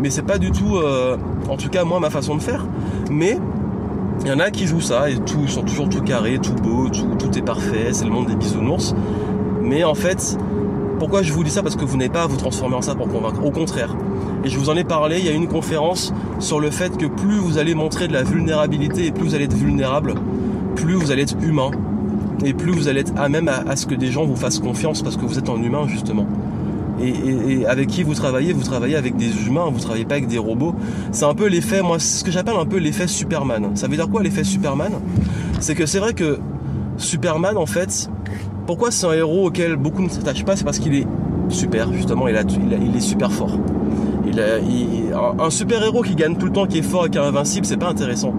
mais 0.00 0.10
c'est 0.10 0.22
pas 0.22 0.38
du 0.38 0.50
tout, 0.50 0.78
euh, 0.78 1.16
en 1.48 1.56
tout 1.56 1.68
cas 1.68 1.84
moi, 1.84 2.00
ma 2.00 2.10
façon 2.10 2.34
de 2.34 2.42
faire. 2.42 2.66
Mais 3.10 3.38
il 4.20 4.28
y 4.28 4.32
en 4.32 4.38
a 4.38 4.50
qui 4.50 4.66
jouent 4.66 4.80
ça 4.80 5.10
et 5.10 5.16
tout, 5.16 5.40
ils 5.42 5.50
sont 5.50 5.62
toujours 5.62 5.88
tout 5.88 6.02
carrés, 6.02 6.38
tout 6.38 6.54
beau, 6.54 6.88
tout, 6.88 7.16
tout 7.18 7.38
est 7.38 7.42
parfait, 7.42 7.92
c'est 7.92 8.04
le 8.04 8.10
monde 8.10 8.26
des 8.26 8.36
bisounours. 8.36 8.94
Mais 9.62 9.84
en 9.84 9.94
fait, 9.94 10.38
pourquoi 10.98 11.22
je 11.22 11.32
vous 11.32 11.42
dis 11.42 11.50
ça? 11.50 11.62
Parce 11.62 11.74
que 11.74 11.84
vous 11.84 11.96
n'avez 11.96 12.10
pas 12.10 12.22
à 12.22 12.26
vous 12.26 12.36
transformer 12.36 12.76
en 12.76 12.82
ça 12.82 12.94
pour 12.94 13.08
convaincre. 13.08 13.44
Au 13.44 13.50
contraire. 13.50 13.96
Et 14.44 14.48
je 14.48 14.58
vous 14.58 14.70
en 14.70 14.76
ai 14.76 14.84
parlé, 14.84 15.18
il 15.18 15.24
y 15.24 15.28
a 15.28 15.32
une 15.32 15.48
conférence 15.48 16.12
sur 16.38 16.60
le 16.60 16.70
fait 16.70 16.96
que 16.96 17.06
plus 17.06 17.38
vous 17.38 17.58
allez 17.58 17.74
montrer 17.74 18.08
de 18.08 18.12
la 18.12 18.22
vulnérabilité 18.22 19.06
et 19.06 19.12
plus 19.12 19.24
vous 19.24 19.34
allez 19.34 19.44
être 19.44 19.56
vulnérable, 19.56 20.14
plus 20.76 20.94
vous 20.94 21.10
allez 21.10 21.22
être 21.22 21.36
humain. 21.42 21.70
Et 22.44 22.54
plus 22.54 22.72
vous 22.72 22.88
allez 22.88 23.00
être 23.00 23.12
à 23.16 23.28
même 23.28 23.48
à, 23.48 23.76
ce 23.76 23.86
que 23.86 23.94
des 23.94 24.10
gens 24.10 24.24
vous 24.24 24.36
fassent 24.36 24.58
confiance 24.58 25.02
parce 25.02 25.16
que 25.16 25.24
vous 25.24 25.38
êtes 25.38 25.48
un 25.48 25.62
humain 25.62 25.86
justement. 25.86 26.26
Et, 27.02 27.66
avec 27.66 27.88
qui 27.88 28.02
vous 28.02 28.14
travaillez, 28.14 28.52
vous 28.52 28.62
travaillez 28.62 28.96
avec 28.96 29.16
des 29.16 29.46
humains, 29.46 29.68
vous 29.72 29.80
travaillez 29.80 30.04
pas 30.04 30.14
avec 30.14 30.28
des 30.28 30.38
robots. 30.38 30.74
C'est 31.10 31.24
un 31.24 31.34
peu 31.34 31.46
l'effet, 31.46 31.82
moi, 31.82 31.98
ce 31.98 32.22
que 32.24 32.30
j'appelle 32.30 32.56
un 32.58 32.66
peu 32.66 32.78
l'effet 32.78 33.06
Superman. 33.06 33.70
Ça 33.74 33.88
veut 33.88 33.96
dire 33.96 34.08
quoi 34.08 34.22
l'effet 34.22 34.44
Superman? 34.44 34.92
C'est 35.60 35.74
que 35.74 35.86
c'est 35.86 35.98
vrai 35.98 36.14
que 36.14 36.38
Superman, 36.96 37.56
en 37.56 37.66
fait, 37.66 38.08
pourquoi 38.66 38.90
c'est 38.90 39.06
un 39.06 39.12
héros 39.12 39.48
auquel 39.48 39.76
beaucoup 39.76 40.02
ne 40.02 40.08
s'attachent 40.08 40.44
pas? 40.44 40.56
C'est 40.56 40.64
parce 40.64 40.78
qu'il 40.78 40.94
est 40.94 41.06
super, 41.48 41.92
justement, 41.92 42.28
il, 42.28 42.36
est 42.36 43.00
super 43.00 43.32
fort. 43.32 43.58
Un 45.40 45.50
super 45.50 45.82
héros 45.82 46.02
qui 46.02 46.14
gagne 46.14 46.36
tout 46.36 46.46
le 46.46 46.52
temps, 46.52 46.66
qui 46.66 46.78
est 46.78 46.82
fort 46.82 47.06
et 47.06 47.10
qui 47.10 47.18
est 47.18 47.22
invincible, 47.22 47.66
c'est 47.66 47.76
pas 47.76 47.88
intéressant. 47.88 48.34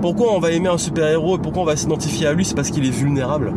Pourquoi 0.00 0.32
on 0.32 0.38
va 0.38 0.52
aimer 0.52 0.68
un 0.68 0.78
super-héros 0.78 1.36
et 1.36 1.38
pourquoi 1.38 1.62
on 1.62 1.66
va 1.66 1.76
s'identifier 1.76 2.26
à 2.26 2.32
lui? 2.32 2.44
C'est 2.44 2.54
parce 2.54 2.70
qu'il 2.70 2.84
est 2.86 2.90
vulnérable. 2.90 3.52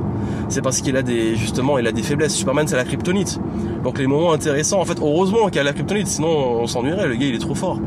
C'est 0.47 0.62
parce 0.62 0.82
qu'il 0.82 0.95
a 0.95 1.02
des 1.02 1.36
justement, 1.36 1.78
il 1.78 1.88
a 1.88 1.91
des 1.91 2.02
faiblesses. 2.02 2.34
Superman, 2.34 2.67
c'est 2.67 2.75
la 2.75 2.86
kryptonite. 2.86 3.39
Donc 3.84 3.99
les 3.99 4.08
moments 4.08 4.34
intéressants, 4.34 4.80
en 4.80 4.86
fait, 4.86 4.99
heureusement 4.99 5.49
qu'il 5.49 5.60
a 5.60 5.63
la 5.63 5.73
kryptonite, 5.73 6.08
sinon 6.08 6.62
on 6.62 6.67
s'ennuierait. 6.67 7.08
Le 7.08 7.15
gars, 7.15 7.28
il 7.28 7.36
est 7.36 7.39
trop 7.39 7.56
fort. 7.56 7.80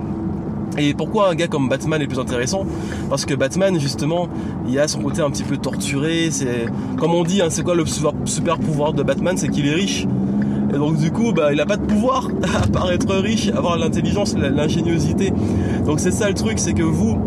Et 0.79 0.95
pourquoi 0.95 1.29
un 1.29 1.35
gars 1.35 1.49
comme 1.49 1.69
Batman 1.69 2.01
est 2.01 2.07
plus 2.07 2.19
intéressant? 2.19 2.65
Parce 3.11 3.27
que 3.27 3.35
Batman, 3.35 3.79
justement, 3.79 4.29
il 4.67 4.79
a 4.79 4.89
son 4.89 5.03
côté 5.03 5.21
un 5.21 5.31
petit 5.31 5.45
peu 5.45 5.57
torturé. 5.57 6.31
C'est 6.31 6.67
comme 6.99 7.15
on 7.15 7.25
dit, 7.25 7.43
hein, 7.43 7.49
c'est 7.51 7.63
quoi 7.63 7.75
le 7.75 7.85
super 8.25 8.59
pouvoir 8.59 8.93
de 8.93 9.03
Batman? 9.03 9.37
C'est 9.37 9.49
qu'il 9.49 9.67
est 9.67 9.75
riche. 9.75 10.07
Et 10.73 10.79
donc 10.79 10.97
du 10.97 11.11
coup, 11.11 11.33
bah, 11.33 11.53
il 11.53 11.59
n'a 11.59 11.67
pas 11.67 11.77
de 11.77 11.85
pouvoir 11.85 12.29
à 12.63 12.67
part 12.67 12.91
être 12.91 13.15
riche, 13.17 13.49
avoir 13.49 13.77
l'intelligence, 13.77 14.35
l'ingéniosité. 14.35 15.33
Donc 15.85 16.01
c'est 16.01 16.11
ça 16.11 16.29
le 16.29 16.35
truc, 16.35 16.59
c'est 16.59 16.73
que 16.73 16.83
vous, 16.83 17.19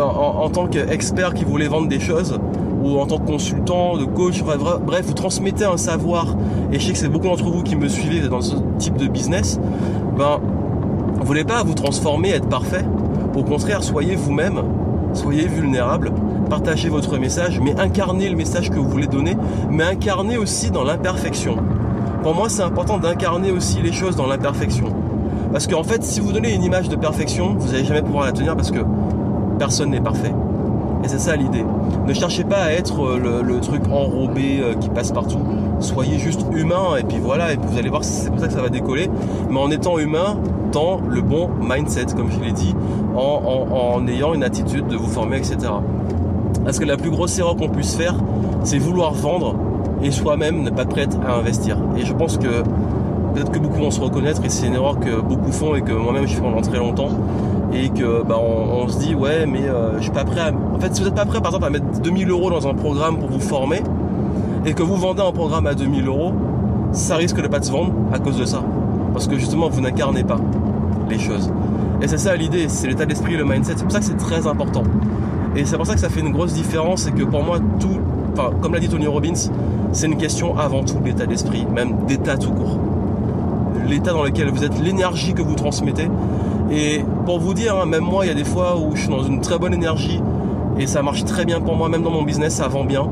en, 0.00 0.48
tant 0.50 0.66
qu'expert 0.66 1.34
qui 1.34 1.44
voulait 1.44 1.68
vendre 1.68 1.88
des 1.88 2.00
choses, 2.00 2.38
ou 2.82 2.98
en 2.98 3.06
tant 3.06 3.18
que 3.18 3.26
consultant, 3.26 3.96
de 3.96 4.04
coach, 4.04 4.42
bref, 4.42 5.06
vous 5.06 5.14
transmettez 5.14 5.64
un 5.64 5.76
savoir, 5.76 6.36
et 6.72 6.78
je 6.78 6.86
sais 6.86 6.92
que 6.92 6.98
c'est 6.98 7.08
beaucoup 7.08 7.26
d'entre 7.26 7.50
vous 7.50 7.62
qui 7.62 7.76
me 7.76 7.88
suivez 7.88 8.28
dans 8.28 8.40
ce 8.40 8.56
type 8.78 8.96
de 8.96 9.06
business, 9.06 9.60
ben, 10.16 10.40
vous 11.18 11.26
voulez 11.26 11.44
pas 11.44 11.62
vous 11.62 11.74
transformer, 11.74 12.30
être 12.30 12.48
parfait. 12.48 12.84
Au 13.36 13.42
contraire, 13.42 13.82
soyez 13.82 14.16
vous-même, 14.16 14.62
soyez 15.12 15.46
vulnérable, 15.46 16.12
partagez 16.48 16.88
votre 16.88 17.18
message, 17.18 17.60
mais 17.60 17.78
incarnez 17.78 18.28
le 18.28 18.36
message 18.36 18.70
que 18.70 18.76
vous 18.76 18.88
voulez 18.88 19.06
donner, 19.06 19.36
mais 19.70 19.84
incarnez 19.84 20.36
aussi 20.36 20.70
dans 20.70 20.82
l'imperfection. 20.82 21.56
Pour 22.22 22.34
moi, 22.34 22.48
c'est 22.48 22.62
important 22.62 22.98
d'incarner 22.98 23.50
aussi 23.50 23.80
les 23.80 23.92
choses 23.92 24.16
dans 24.16 24.26
l'imperfection. 24.26 24.92
Parce 25.52 25.66
qu'en 25.66 25.82
fait, 25.82 26.04
si 26.04 26.20
vous 26.20 26.32
donnez 26.32 26.54
une 26.54 26.62
image 26.62 26.88
de 26.88 26.96
perfection, 26.96 27.54
vous 27.58 27.72
n'allez 27.72 27.84
jamais 27.84 28.02
pouvoir 28.02 28.26
la 28.26 28.32
tenir 28.32 28.56
parce 28.56 28.70
que 28.70 28.80
personne 29.60 29.90
n'est 29.90 30.00
parfait. 30.00 30.32
Et 31.04 31.08
c'est 31.08 31.18
ça 31.18 31.36
l'idée. 31.36 31.66
Ne 32.06 32.14
cherchez 32.14 32.44
pas 32.44 32.62
à 32.62 32.72
être 32.72 33.04
euh, 33.04 33.42
le, 33.42 33.60
truc 33.60 33.82
enrobé 33.92 34.60
euh, 34.60 34.74
qui 34.74 34.88
passe 34.88 35.12
partout. 35.12 35.38
Soyez 35.80 36.18
juste 36.18 36.46
humain 36.50 36.96
et 36.98 37.02
puis 37.02 37.18
voilà, 37.18 37.52
et 37.52 37.58
vous 37.62 37.78
allez 37.78 37.90
voir 37.90 38.02
c'est 38.02 38.30
pour 38.30 38.40
ça 38.40 38.46
que 38.46 38.54
ça 38.54 38.62
va 38.62 38.70
décoller. 38.70 39.10
Mais 39.50 39.60
en 39.60 39.70
étant 39.70 39.98
humain, 39.98 40.38
dans 40.72 40.98
le 41.06 41.20
bon 41.20 41.50
mindset, 41.60 42.06
comme 42.16 42.30
je 42.30 42.40
l'ai 42.40 42.52
dit, 42.52 42.74
en, 43.14 44.06
ayant 44.08 44.32
une 44.32 44.44
attitude 44.44 44.86
de 44.86 44.96
vous 44.96 45.08
former, 45.08 45.36
etc. 45.36 45.58
Parce 46.64 46.78
que 46.78 46.86
la 46.86 46.96
plus 46.96 47.10
grosse 47.10 47.38
erreur 47.38 47.56
qu'on 47.56 47.68
puisse 47.68 47.96
faire, 47.96 48.14
c'est 48.64 48.78
vouloir 48.78 49.12
vendre 49.12 49.56
et 50.02 50.10
soi-même 50.10 50.62
ne 50.62 50.70
pas 50.70 50.82
être 50.82 50.88
prêt 50.88 51.06
à 51.26 51.34
investir. 51.34 51.76
Et 51.98 52.06
je 52.06 52.14
pense 52.14 52.38
que 52.38 52.62
peut-être 53.34 53.52
que 53.52 53.58
beaucoup 53.58 53.80
vont 53.80 53.90
se 53.90 54.00
reconnaître 54.00 54.42
et 54.42 54.48
c'est 54.48 54.68
une 54.68 54.74
erreur 54.74 54.98
que 54.98 55.20
beaucoup 55.20 55.52
font 55.52 55.74
et 55.74 55.82
que 55.82 55.92
moi-même 55.92 56.26
je 56.26 56.34
fais 56.34 56.40
pendant 56.40 56.62
très 56.62 56.78
longtemps 56.78 57.10
et 57.72 57.88
que 57.90 58.22
bah, 58.22 58.36
on, 58.38 58.88
se 58.88 58.98
dit 58.98 59.14
ouais 59.14 59.46
mais 59.46 59.68
euh, 59.68 59.96
je 59.98 60.02
suis 60.02 60.10
pas 60.10 60.24
prêt 60.24 60.40
à... 60.40 60.52
En 60.74 60.80
fait 60.80 60.94
si 60.94 61.02
vous 61.02 61.08
n'êtes 61.08 61.16
pas 61.16 61.26
prêt 61.26 61.40
par 61.40 61.52
exemple 61.52 61.66
à 61.66 61.70
mettre 61.70 62.00
2000 62.00 62.30
euros 62.30 62.50
dans 62.50 62.66
un 62.66 62.74
programme 62.74 63.18
pour 63.18 63.28
vous 63.28 63.40
former 63.40 63.82
et 64.66 64.74
que 64.74 64.82
vous 64.82 64.96
vendez 64.96 65.22
un 65.22 65.32
programme 65.32 65.66
à 65.66 65.74
2000 65.74 66.06
euros, 66.06 66.32
ça 66.92 67.16
risque 67.16 67.40
de 67.40 67.48
pas 67.48 67.62
se 67.62 67.70
vendre 67.70 67.92
à 68.12 68.18
cause 68.18 68.36
de 68.36 68.44
ça. 68.44 68.62
Parce 69.12 69.26
que 69.26 69.38
justement 69.38 69.68
vous 69.68 69.80
n'incarnez 69.80 70.24
pas 70.24 70.38
les 71.08 71.18
choses. 71.18 71.50
Et 72.02 72.08
c'est 72.08 72.18
ça 72.18 72.34
l'idée, 72.36 72.68
c'est 72.68 72.86
l'état 72.88 73.06
d'esprit, 73.06 73.36
le 73.36 73.44
mindset. 73.44 73.74
C'est 73.76 73.82
pour 73.82 73.92
ça 73.92 74.00
que 74.00 74.04
c'est 74.04 74.16
très 74.16 74.46
important. 74.46 74.82
Et 75.56 75.64
c'est 75.64 75.76
pour 75.76 75.86
ça 75.86 75.94
que 75.94 76.00
ça 76.00 76.08
fait 76.08 76.20
une 76.20 76.32
grosse 76.32 76.52
différence 76.52 77.06
et 77.06 77.12
que 77.12 77.24
pour 77.24 77.42
moi 77.42 77.58
tout, 77.78 78.00
enfin 78.32 78.50
comme 78.60 78.72
l'a 78.72 78.80
dit 78.80 78.88
Tony 78.88 79.06
Robbins, 79.06 79.50
c'est 79.92 80.06
une 80.06 80.16
question 80.16 80.56
avant 80.58 80.84
tout 80.84 80.98
d'état 81.00 81.26
d'esprit, 81.26 81.66
même 81.66 82.04
d'état 82.06 82.36
tout 82.36 82.52
court. 82.52 82.78
L'état 83.86 84.12
dans 84.12 84.22
lequel 84.22 84.48
vous 84.50 84.64
êtes, 84.64 84.80
l'énergie 84.80 85.34
que 85.34 85.42
vous 85.42 85.54
transmettez. 85.54 86.08
Et 86.70 87.04
pour 87.26 87.40
vous 87.40 87.54
dire, 87.54 87.76
hein, 87.76 87.86
même 87.86 88.04
moi, 88.04 88.24
il 88.24 88.28
y 88.28 88.32
a 88.32 88.34
des 88.34 88.44
fois 88.44 88.76
où 88.78 88.94
je 88.94 89.02
suis 89.02 89.10
dans 89.10 89.24
une 89.24 89.40
très 89.40 89.58
bonne 89.58 89.74
énergie 89.74 90.20
et 90.78 90.86
ça 90.86 91.02
marche 91.02 91.24
très 91.24 91.44
bien 91.44 91.60
pour 91.60 91.76
moi, 91.76 91.88
même 91.88 92.02
dans 92.02 92.10
mon 92.10 92.22
business, 92.22 92.54
ça 92.54 92.68
vend 92.68 92.84
bien. 92.84 93.08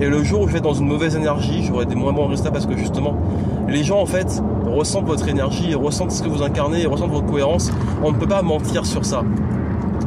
Et 0.00 0.06
le 0.06 0.22
jour 0.22 0.42
où 0.42 0.48
je 0.48 0.54
vais 0.54 0.60
dans 0.60 0.72
une 0.72 0.86
mauvaise 0.86 1.14
énergie, 1.14 1.62
j'aurai 1.62 1.84
des 1.84 1.94
moins 1.94 2.12
bons 2.12 2.26
résultats 2.26 2.50
parce 2.50 2.66
que 2.66 2.76
justement, 2.76 3.16
les 3.68 3.84
gens 3.84 4.00
en 4.00 4.06
fait 4.06 4.42
ressentent 4.66 5.06
votre 5.06 5.28
énergie, 5.28 5.74
ressentent 5.74 6.12
ce 6.12 6.22
que 6.22 6.28
vous 6.28 6.42
incarnez, 6.42 6.86
ressentent 6.86 7.10
votre 7.10 7.26
cohérence. 7.26 7.70
On 8.02 8.12
ne 8.12 8.16
peut 8.16 8.26
pas 8.26 8.42
mentir 8.42 8.86
sur 8.86 9.04
ça. 9.04 9.22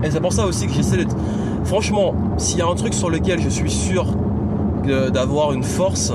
Et 0.04 0.10
c'est 0.10 0.20
pour 0.20 0.34
ça 0.34 0.46
aussi 0.46 0.68
que 0.68 0.74
j'essaie 0.74 0.98
d'être. 0.98 1.16
Franchement, 1.64 2.16
s'il 2.38 2.60
y 2.60 2.62
a 2.62 2.68
un 2.68 2.76
truc 2.76 2.94
sur 2.94 3.10
lequel 3.10 3.40
je 3.40 3.50
suis 3.50 3.72
sûr 3.72 4.08
d'avoir 5.14 5.54
une 5.54 5.64
force, 5.64 6.12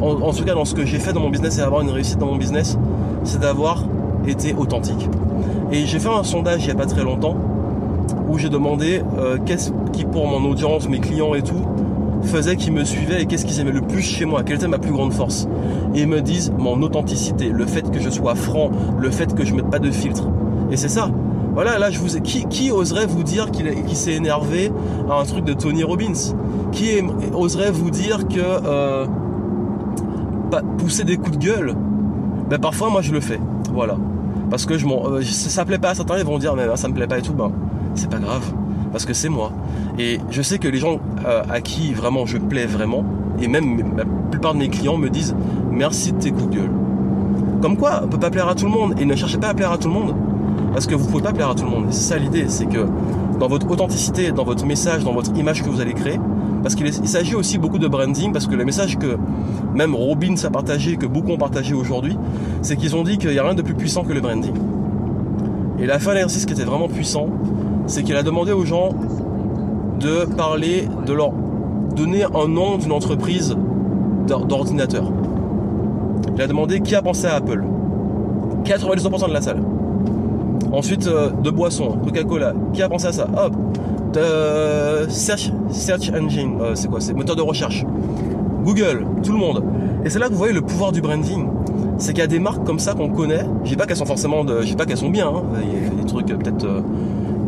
en, 0.00 0.32
tout 0.32 0.44
cas 0.44 0.54
dans 0.54 0.64
ce 0.64 0.74
que 0.74 0.84
j'ai 0.84 0.98
fait 0.98 1.12
dans 1.12 1.20
mon 1.20 1.30
business 1.30 1.58
et 1.58 1.62
avoir 1.62 1.80
une 1.82 1.90
réussite 1.90 2.18
dans 2.18 2.26
mon 2.26 2.36
business, 2.36 2.78
c'est 3.24 3.40
d'avoir 3.40 3.84
été 4.26 4.54
authentique. 4.54 5.08
Et 5.72 5.86
j'ai 5.86 5.98
fait 5.98 6.08
un 6.08 6.22
sondage 6.22 6.62
il 6.62 6.66
n'y 6.66 6.72
a 6.72 6.74
pas 6.74 6.86
très 6.86 7.02
longtemps 7.02 7.36
où 8.28 8.38
j'ai 8.38 8.48
demandé 8.48 9.02
euh, 9.18 9.38
qu'est-ce 9.44 9.70
qui 9.92 10.04
pour 10.04 10.26
mon 10.26 10.48
audience, 10.48 10.88
mes 10.88 11.00
clients 11.00 11.34
et 11.34 11.42
tout, 11.42 11.62
faisait 12.22 12.56
qu'ils 12.56 12.72
me 12.72 12.84
suivaient 12.84 13.22
et 13.22 13.26
qu'est-ce 13.26 13.44
qu'ils 13.44 13.60
aimaient 13.60 13.72
le 13.72 13.80
plus 13.80 14.02
chez 14.02 14.24
moi, 14.24 14.42
quelle 14.42 14.56
était 14.56 14.68
ma 14.68 14.78
plus 14.78 14.92
grande 14.92 15.12
force. 15.12 15.46
Et 15.94 16.02
ils 16.02 16.08
me 16.08 16.20
disent 16.20 16.52
mon 16.58 16.80
authenticité, 16.82 17.48
le 17.48 17.66
fait 17.66 17.90
que 17.90 18.00
je 18.00 18.10
sois 18.10 18.34
franc, 18.34 18.70
le 18.98 19.10
fait 19.10 19.34
que 19.34 19.44
je 19.44 19.54
mette 19.54 19.70
pas 19.70 19.78
de 19.78 19.90
filtre. 19.90 20.28
Et 20.70 20.76
c'est 20.76 20.88
ça. 20.88 21.10
Voilà, 21.54 21.78
là 21.78 21.90
je 21.90 22.00
vous 22.00 22.20
qui, 22.20 22.72
oserait 22.72 23.06
vous 23.06 23.22
dire 23.22 23.50
qu'il 23.50 23.96
s'est 23.96 24.14
énervé 24.14 24.72
à 25.08 25.20
un 25.20 25.24
truc 25.24 25.44
de 25.44 25.52
Tony 25.52 25.84
Robbins? 25.84 26.34
Qui 26.72 27.00
oserait 27.32 27.70
vous 27.70 27.90
dire 27.90 28.26
que 28.26 28.40
euh, 28.40 29.06
pousser 30.78 31.04
des 31.04 31.16
coups 31.16 31.38
de 31.38 31.44
gueule? 31.44 31.74
Ben 32.50 32.58
parfois 32.58 32.90
moi 32.90 33.02
je 33.02 33.12
le 33.12 33.20
fais. 33.20 33.38
Voilà. 33.72 33.96
Parce 34.50 34.66
que 34.66 34.78
je 34.78 34.86
m'en, 34.86 35.08
euh, 35.08 35.22
ça 35.22 35.64
plaît 35.64 35.78
pas 35.78 35.90
à 35.90 35.94
certains, 35.94 36.18
ils 36.18 36.24
vont 36.24 36.38
dire 36.38 36.54
mais 36.54 36.64
ça 36.76 36.88
me 36.88 36.94
plaît 36.94 37.06
pas 37.06 37.18
et 37.18 37.22
tout. 37.22 37.32
Ben 37.32 37.50
c'est 37.94 38.10
pas 38.10 38.18
grave 38.18 38.42
parce 38.94 39.06
que 39.06 39.12
c'est 39.12 39.28
moi. 39.28 39.50
Et 39.98 40.20
je 40.30 40.40
sais 40.40 40.58
que 40.58 40.68
les 40.68 40.78
gens 40.78 41.00
euh, 41.26 41.42
à 41.50 41.60
qui 41.60 41.92
vraiment 41.92 42.26
je 42.26 42.38
plais 42.38 42.66
vraiment, 42.66 43.04
et 43.40 43.48
même 43.48 43.96
la 43.96 44.04
plupart 44.30 44.54
de 44.54 44.60
mes 44.60 44.68
clients 44.68 44.96
me 44.96 45.10
disent 45.10 45.34
merci 45.72 46.12
de 46.12 46.18
tes 46.18 46.30
coups 46.30 46.50
de 46.50 46.56
gueule. 46.56 46.70
Comme 47.60 47.76
quoi, 47.76 48.02
on 48.04 48.08
peut 48.08 48.18
pas 48.18 48.30
plaire 48.30 48.48
à 48.48 48.54
tout 48.54 48.66
le 48.66 48.70
monde, 48.70 48.94
et 49.00 49.04
ne 49.04 49.16
cherchez 49.16 49.38
pas 49.38 49.48
à 49.48 49.54
plaire 49.54 49.72
à 49.72 49.78
tout 49.78 49.88
le 49.88 49.94
monde, 49.94 50.14
parce 50.72 50.86
que 50.86 50.94
vous 50.94 51.08
pouvez 51.08 51.22
pas 51.22 51.32
plaire 51.32 51.50
à 51.50 51.54
tout 51.56 51.64
le 51.64 51.70
monde. 51.70 51.86
C'est 51.90 52.14
ça 52.14 52.18
l'idée, 52.18 52.44
c'est 52.48 52.66
que 52.66 52.86
dans 53.40 53.48
votre 53.48 53.68
authenticité, 53.68 54.30
dans 54.30 54.44
votre 54.44 54.64
message, 54.64 55.02
dans 55.02 55.12
votre 55.12 55.36
image 55.36 55.64
que 55.64 55.68
vous 55.68 55.80
allez 55.80 55.94
créer, 55.94 56.20
parce 56.64 56.76
qu'il 56.76 56.90
s'agit 56.92 57.34
aussi 57.34 57.58
beaucoup 57.58 57.78
de 57.78 57.86
branding, 57.86 58.32
parce 58.32 58.46
que 58.46 58.54
le 58.54 58.64
message 58.64 58.98
que 58.98 59.18
même 59.74 59.94
Robbins 59.94 60.34
a 60.44 60.50
partagé, 60.50 60.96
que 60.96 61.04
beaucoup 61.04 61.30
ont 61.30 61.36
partagé 61.36 61.74
aujourd'hui, 61.74 62.16
c'est 62.62 62.76
qu'ils 62.76 62.96
ont 62.96 63.02
dit 63.02 63.18
qu'il 63.18 63.30
n'y 63.30 63.38
a 63.38 63.44
rien 63.44 63.54
de 63.54 63.60
plus 63.60 63.74
puissant 63.74 64.02
que 64.02 64.14
le 64.14 64.22
branding. 64.22 64.54
Et 65.78 65.84
la 65.84 65.98
fin 65.98 66.12
de 66.12 66.14
l'exercice 66.14 66.46
qui 66.46 66.54
était 66.54 66.64
vraiment 66.64 66.88
puissant, 66.88 67.28
c'est 67.86 68.02
qu'il 68.02 68.16
a 68.16 68.22
demandé 68.22 68.52
aux 68.52 68.64
gens 68.64 68.94
de 70.00 70.24
parler, 70.24 70.88
de 71.04 71.12
leur 71.12 71.32
donner 71.94 72.24
un 72.24 72.48
nom 72.48 72.78
d'une 72.78 72.92
entreprise 72.92 73.54
d'ordinateur. 74.26 75.12
Il 76.34 76.40
a 76.40 76.46
demandé 76.46 76.80
qui 76.80 76.94
a 76.94 77.02
pensé 77.02 77.26
à 77.26 77.34
Apple. 77.34 77.62
92% 78.64 79.28
de 79.28 79.34
la 79.34 79.42
salle. 79.42 79.62
Ensuite, 80.72 81.08
euh, 81.08 81.28
de 81.30 81.50
boissons, 81.50 81.98
Coca-Cola. 82.02 82.54
Qui 82.72 82.80
a 82.80 82.88
pensé 82.88 83.08
à 83.08 83.12
ça? 83.12 83.28
Hop. 83.36 83.54
Search, 84.14 85.50
engine. 86.14 86.58
Euh, 86.60 86.74
c'est 86.74 86.88
quoi 86.88 87.00
C'est 87.00 87.14
moteur 87.14 87.36
de 87.36 87.42
recherche. 87.42 87.84
Google, 88.64 89.06
tout 89.22 89.32
le 89.32 89.38
monde. 89.38 89.64
Et 90.04 90.10
c'est 90.10 90.18
là 90.18 90.26
que 90.26 90.32
vous 90.32 90.38
voyez 90.38 90.52
le 90.52 90.62
pouvoir 90.62 90.92
du 90.92 91.00
branding. 91.00 91.46
C'est 91.98 92.12
qu'il 92.12 92.20
y 92.20 92.24
a 92.24 92.26
des 92.26 92.38
marques 92.38 92.64
comme 92.64 92.78
ça 92.78 92.94
qu'on 92.94 93.08
connaît. 93.08 93.44
Je 93.64 93.70
dis 93.70 93.76
pas 93.76 93.86
qu'elles 93.86 93.96
sont 93.96 94.06
forcément 94.06 94.44
de, 94.44 94.60
je 94.60 94.66
dis 94.66 94.76
pas 94.76 94.86
qu'elles 94.86 94.96
sont 94.96 95.10
bien. 95.10 95.28
Hein. 95.28 95.42
Il 95.62 95.84
y 95.84 95.86
a 95.86 96.02
des 96.02 96.06
trucs 96.06 96.30
euh, 96.30 96.36
peut-être 96.36 96.66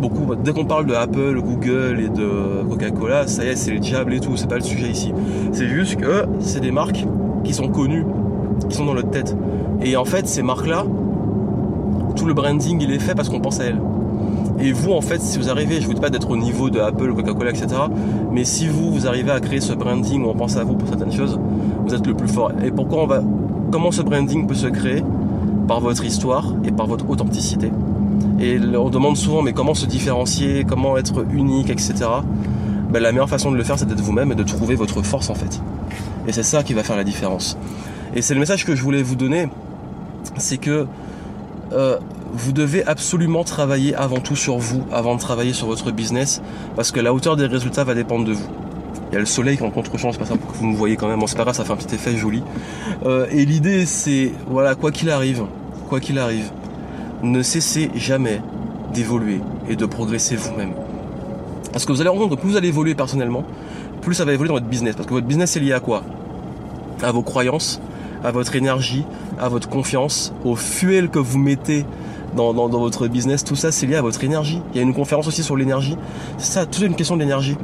beaucoup. 0.00 0.34
Dès 0.36 0.52
qu'on 0.52 0.64
parle 0.64 0.86
de 0.86 0.94
Apple, 0.94 1.40
Google 1.40 2.00
et 2.00 2.08
de 2.08 2.62
Coca-Cola, 2.68 3.26
ça 3.26 3.44
y 3.44 3.48
est, 3.48 3.56
c'est 3.56 3.70
les 3.70 3.80
diables 3.80 4.14
et 4.14 4.20
tout. 4.20 4.36
C'est 4.36 4.48
pas 4.48 4.56
le 4.56 4.62
sujet 4.62 4.88
ici. 4.88 5.12
C'est 5.52 5.68
juste 5.68 5.96
que 5.96 6.26
c'est 6.40 6.60
des 6.60 6.70
marques 6.70 7.06
qui 7.44 7.54
sont 7.54 7.68
connues, 7.68 8.04
qui 8.68 8.76
sont 8.76 8.84
dans 8.84 8.94
notre 8.94 9.10
tête. 9.10 9.36
Et 9.82 9.96
en 9.96 10.04
fait, 10.04 10.26
ces 10.26 10.42
marques-là, 10.42 10.84
tout 12.16 12.26
le 12.26 12.34
branding, 12.34 12.80
il 12.80 12.92
est 12.92 12.98
fait 12.98 13.14
parce 13.14 13.28
qu'on 13.28 13.40
pense 13.40 13.60
à 13.60 13.64
elles. 13.64 13.80
Et 14.58 14.72
vous, 14.72 14.92
en 14.92 15.00
fait, 15.00 15.20
si 15.20 15.38
vous 15.38 15.50
arrivez, 15.50 15.80
je 15.80 15.86
vous 15.86 15.94
dis 15.94 16.00
pas 16.00 16.10
d'être 16.10 16.30
au 16.30 16.36
niveau 16.36 16.70
de 16.70 16.80
Apple, 16.80 17.14
Coca-Cola, 17.14 17.50
etc. 17.50 17.68
Mais 18.32 18.44
si 18.44 18.68
vous, 18.68 18.90
vous 18.90 19.06
arrivez 19.06 19.30
à 19.30 19.40
créer 19.40 19.60
ce 19.60 19.72
branding 19.72 20.24
où 20.24 20.28
on 20.28 20.34
pense 20.34 20.56
à 20.56 20.64
vous 20.64 20.74
pour 20.74 20.88
certaines 20.88 21.12
choses, 21.12 21.38
vous 21.84 21.94
êtes 21.94 22.06
le 22.06 22.14
plus 22.14 22.28
fort. 22.28 22.52
Et 22.64 22.70
pourquoi 22.70 23.02
on 23.02 23.06
va, 23.06 23.22
comment 23.70 23.90
ce 23.90 24.02
branding 24.02 24.46
peut 24.46 24.54
se 24.54 24.66
créer? 24.66 25.02
Par 25.68 25.80
votre 25.80 26.04
histoire 26.04 26.54
et 26.64 26.70
par 26.70 26.86
votre 26.86 27.10
authenticité. 27.10 27.72
Et 28.38 28.58
on 28.76 28.88
demande 28.88 29.16
souvent, 29.16 29.42
mais 29.42 29.52
comment 29.52 29.74
se 29.74 29.84
différencier, 29.84 30.64
comment 30.64 30.96
être 30.96 31.24
unique, 31.32 31.70
etc. 31.70 31.94
Ben, 32.90 33.02
la 33.02 33.10
meilleure 33.10 33.28
façon 33.28 33.50
de 33.50 33.56
le 33.56 33.64
faire, 33.64 33.76
c'est 33.76 33.86
d'être 33.86 34.00
vous-même 34.00 34.30
et 34.30 34.36
de 34.36 34.44
trouver 34.44 34.76
votre 34.76 35.02
force 35.02 35.28
en 35.28 35.34
fait. 35.34 35.60
Et 36.28 36.32
c'est 36.32 36.44
ça 36.44 36.62
qui 36.62 36.72
va 36.72 36.84
faire 36.84 36.96
la 36.96 37.04
différence. 37.04 37.58
Et 38.14 38.22
c'est 38.22 38.34
le 38.34 38.40
message 38.40 38.64
que 38.64 38.76
je 38.76 38.82
voulais 38.82 39.02
vous 39.02 39.16
donner, 39.16 39.48
c'est 40.36 40.58
que 40.58 40.86
euh, 41.72 41.98
vous 42.32 42.52
devez 42.52 42.84
absolument 42.86 43.44
travailler 43.44 43.94
avant 43.94 44.20
tout 44.20 44.36
sur 44.36 44.58
vous, 44.58 44.82
avant 44.92 45.14
de 45.14 45.20
travailler 45.20 45.52
sur 45.52 45.66
votre 45.66 45.90
business, 45.90 46.42
parce 46.74 46.90
que 46.90 47.00
la 47.00 47.14
hauteur 47.14 47.36
des 47.36 47.46
résultats 47.46 47.84
va 47.84 47.94
dépendre 47.94 48.24
de 48.24 48.32
vous. 48.32 48.46
Il 49.10 49.14
y 49.14 49.16
a 49.16 49.20
le 49.20 49.26
soleil 49.26 49.56
qui 49.56 49.62
en 49.62 49.70
contre-champ, 49.70 50.12
c'est 50.12 50.18
pas 50.18 50.26
ça 50.26 50.36
pour 50.36 50.52
que 50.52 50.56
vous 50.56 50.66
me 50.66 50.76
voyez 50.76 50.96
quand 50.96 51.08
même, 51.08 51.20
bon, 51.20 51.26
c'est 51.26 51.36
ça 51.36 51.64
fait 51.64 51.72
un 51.72 51.76
petit 51.76 51.94
effet 51.94 52.16
joli. 52.16 52.42
Euh, 53.04 53.26
et 53.30 53.44
l'idée 53.44 53.86
c'est, 53.86 54.32
voilà, 54.48 54.74
quoi 54.74 54.90
qu'il 54.90 55.10
arrive, 55.10 55.44
quoi 55.88 56.00
qu'il 56.00 56.18
arrive, 56.18 56.50
ne 57.22 57.42
cessez 57.42 57.90
jamais 57.94 58.40
d'évoluer 58.92 59.40
et 59.68 59.76
de 59.76 59.86
progresser 59.86 60.36
vous-même. 60.36 60.72
Parce 61.72 61.84
que 61.84 61.92
vous 61.92 62.00
allez 62.00 62.10
rendre 62.10 62.28
que 62.30 62.40
plus 62.40 62.50
vous 62.50 62.56
allez 62.56 62.68
évoluer 62.68 62.94
personnellement, 62.94 63.44
plus 64.00 64.14
ça 64.14 64.24
va 64.24 64.32
évoluer 64.32 64.48
dans 64.48 64.54
votre 64.54 64.66
business. 64.66 64.94
Parce 64.96 65.06
que 65.06 65.14
votre 65.14 65.26
business 65.26 65.56
est 65.56 65.60
lié 65.60 65.72
à 65.72 65.80
quoi? 65.80 66.02
À 67.02 67.12
vos 67.12 67.22
croyances, 67.22 67.80
à 68.24 68.30
votre 68.30 68.56
énergie, 68.56 69.04
à 69.38 69.48
votre 69.48 69.68
confiance, 69.68 70.32
au 70.44 70.56
fuel 70.56 71.10
que 71.10 71.18
vous 71.18 71.38
mettez 71.38 71.84
dans, 72.36 72.68
votre 72.68 73.08
business. 73.08 73.42
Tout 73.42 73.56
ça, 73.56 73.72
c'est 73.72 73.86
lié 73.86 73.96
à 73.96 74.02
votre 74.02 74.22
énergie. 74.22 74.60
Il 74.72 74.76
y 74.76 74.80
a 74.80 74.82
une 74.82 74.94
conférence 74.94 75.26
aussi 75.26 75.42
sur 75.42 75.56
l'énergie. 75.56 75.96
C'est 76.38 76.52
ça, 76.52 76.66
tout 76.66 76.82
est 76.82 76.86
une 76.86 76.94
question 76.94 77.16
d'énergie. 77.16 77.56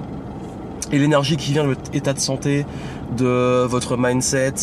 Et 0.91 0.99
l'énergie 0.99 1.37
qui 1.37 1.53
vient 1.53 1.63
de 1.63 1.69
votre 1.69 1.95
état 1.95 2.13
de 2.13 2.19
santé, 2.19 2.67
de 3.17 3.65
votre 3.65 3.97
mindset, 3.97 4.55